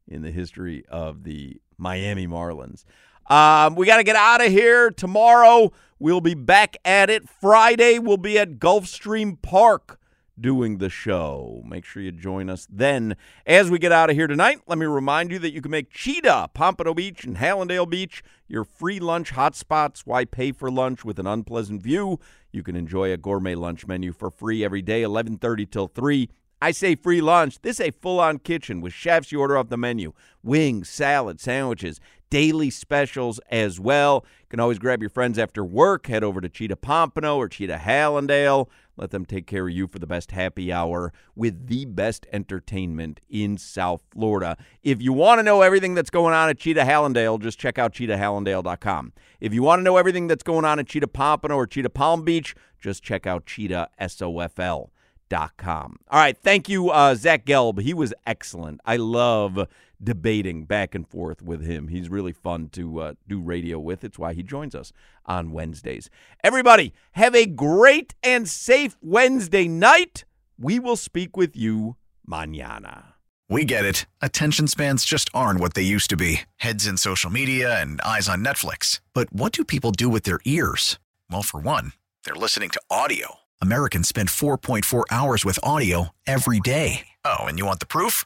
in 0.07 0.21
the 0.21 0.31
history 0.31 0.85
of 0.87 1.23
the 1.23 1.61
Miami 1.77 2.27
Marlins. 2.27 2.83
Um, 3.27 3.75
we 3.75 3.85
got 3.85 3.97
to 3.97 4.03
get 4.03 4.15
out 4.15 4.45
of 4.45 4.51
here. 4.51 4.91
Tomorrow, 4.91 5.71
we'll 5.99 6.21
be 6.21 6.33
back 6.33 6.77
at 6.83 7.09
it. 7.09 7.27
Friday, 7.27 7.99
we'll 7.99 8.17
be 8.17 8.37
at 8.37 8.59
Gulfstream 8.59 9.41
Park 9.41 9.99
doing 10.39 10.79
the 10.79 10.89
show. 10.89 11.61
Make 11.65 11.85
sure 11.85 12.01
you 12.01 12.11
join 12.11 12.49
us 12.49 12.67
then. 12.69 13.15
As 13.45 13.69
we 13.69 13.79
get 13.79 13.91
out 13.91 14.09
of 14.09 14.15
here 14.15 14.27
tonight, 14.27 14.61
let 14.67 14.77
me 14.77 14.85
remind 14.85 15.31
you 15.31 15.39
that 15.39 15.53
you 15.53 15.61
can 15.61 15.71
make 15.71 15.91
Cheetah, 15.91 16.49
Pompano 16.53 16.93
Beach, 16.93 17.23
and 17.23 17.37
Hallandale 17.37 17.89
Beach 17.89 18.23
your 18.47 18.63
free 18.63 18.99
lunch 18.99 19.31
hotspots. 19.31 20.01
Why 20.05 20.25
pay 20.25 20.51
for 20.51 20.69
lunch 20.69 21.05
with 21.05 21.19
an 21.19 21.27
unpleasant 21.27 21.81
view? 21.81 22.19
You 22.51 22.63
can 22.63 22.75
enjoy 22.75 23.11
a 23.11 23.17
gourmet 23.17 23.55
lunch 23.55 23.87
menu 23.87 24.11
for 24.11 24.29
free 24.29 24.63
every 24.63 24.81
day, 24.81 25.03
11:30 25.03 25.65
till 25.69 25.87
3 25.87 26.29
I 26.63 26.71
say 26.71 26.95
free 26.95 27.19
lunch. 27.19 27.61
This 27.61 27.81
is 27.81 27.87
a 27.87 27.91
full 27.91 28.21
on 28.21 28.39
kitchen 28.39 28.79
with 28.79 28.93
chefs 28.93 29.33
you 29.33 29.41
order 29.41 29.57
off 29.57 29.67
the 29.67 29.75
menu 29.75 30.13
wings, 30.41 30.87
salad, 30.87 31.41
sandwiches, 31.41 31.99
daily 32.33 32.69
specials 32.71 33.39
as 33.51 33.79
well. 33.79 34.25
You 34.39 34.47
can 34.49 34.59
always 34.59 34.79
grab 34.79 35.01
your 35.01 35.11
friends 35.11 35.37
after 35.37 35.63
work. 35.63 36.07
Head 36.07 36.23
over 36.23 36.41
to 36.41 36.49
Cheetah 36.49 36.77
Pompano 36.77 37.37
or 37.37 37.47
Cheetah 37.47 37.81
Hallandale. 37.85 38.67
Let 38.97 39.11
them 39.11 39.23
take 39.23 39.45
care 39.45 39.67
of 39.67 39.73
you 39.73 39.85
for 39.85 39.99
the 39.99 40.07
best 40.07 40.31
happy 40.31 40.73
hour 40.73 41.13
with 41.35 41.67
the 41.67 41.85
best 41.85 42.25
entertainment 42.33 43.19
in 43.29 43.59
South 43.59 44.01
Florida. 44.09 44.57
If 44.81 44.99
you 44.99 45.13
want 45.13 45.37
to 45.37 45.43
know 45.43 45.61
everything 45.61 45.93
that's 45.93 46.09
going 46.09 46.33
on 46.33 46.49
at 46.49 46.57
Cheetah 46.57 46.85
Hallandale, 46.85 47.39
just 47.39 47.59
check 47.59 47.77
out 47.77 47.93
cheetahhallandale.com. 47.93 49.13
If 49.39 49.53
you 49.53 49.61
want 49.61 49.81
to 49.81 49.83
know 49.83 49.97
everything 49.97 50.25
that's 50.25 50.41
going 50.41 50.65
on 50.65 50.79
at 50.79 50.87
Cheetah 50.87 51.09
Pompano 51.09 51.55
or 51.55 51.67
Cheetah 51.67 51.91
Palm 51.91 52.23
Beach, 52.23 52.55
just 52.79 53.03
check 53.03 53.27
out 53.27 53.45
cheetahsofl.com. 53.45 54.89
All 56.09 56.19
right, 56.19 56.35
thank 56.35 56.67
you, 56.67 56.89
uh, 56.89 57.13
Zach 57.13 57.45
Gelb. 57.45 57.79
He 57.81 57.93
was 57.93 58.11
excellent. 58.25 58.81
I 58.85 58.95
love 58.97 59.67
debating 60.03 60.65
back 60.65 60.93
and 60.95 61.07
forth 61.07 61.41
with 61.41 61.65
him. 61.65 61.87
He's 61.87 62.09
really 62.09 62.33
fun 62.33 62.69
to 62.69 62.99
uh, 62.99 63.13
do 63.27 63.41
radio 63.41 63.79
with. 63.79 64.03
It's 64.03 64.19
why 64.19 64.33
he 64.33 64.43
joins 64.43 64.75
us 64.75 64.91
on 65.25 65.51
Wednesdays. 65.51 66.09
Everybody, 66.43 66.93
have 67.13 67.35
a 67.35 67.45
great 67.45 68.15
and 68.23 68.47
safe 68.47 68.97
Wednesday 69.01 69.67
night. 69.67 70.25
We 70.57 70.79
will 70.79 70.95
speak 70.95 71.35
with 71.37 71.55
you 71.55 71.95
mañana. 72.27 73.13
We 73.49 73.65
get 73.65 73.85
it. 73.85 74.05
Attention 74.21 74.67
spans 74.67 75.05
just 75.05 75.29
aren't 75.33 75.59
what 75.59 75.73
they 75.73 75.81
used 75.83 76.09
to 76.09 76.17
be 76.17 76.41
heads 76.57 76.87
in 76.87 76.97
social 76.97 77.29
media 77.29 77.79
and 77.79 78.01
eyes 78.01 78.27
on 78.27 78.43
Netflix. 78.43 78.99
But 79.13 79.31
what 79.31 79.51
do 79.51 79.63
people 79.63 79.91
do 79.91 80.09
with 80.09 80.23
their 80.23 80.39
ears? 80.45 80.97
Well, 81.29 81.43
for 81.43 81.59
one, 81.59 81.93
they're 82.25 82.35
listening 82.35 82.69
to 82.71 82.81
audio. 82.89 83.35
Americans 83.61 84.07
spend 84.07 84.29
4.4 84.29 85.03
hours 85.11 85.45
with 85.45 85.59
audio 85.61 86.09
every 86.25 86.59
day. 86.59 87.07
Oh, 87.23 87.45
and 87.45 87.59
you 87.59 87.65
want 87.65 87.79
the 87.79 87.85
proof? 87.85 88.25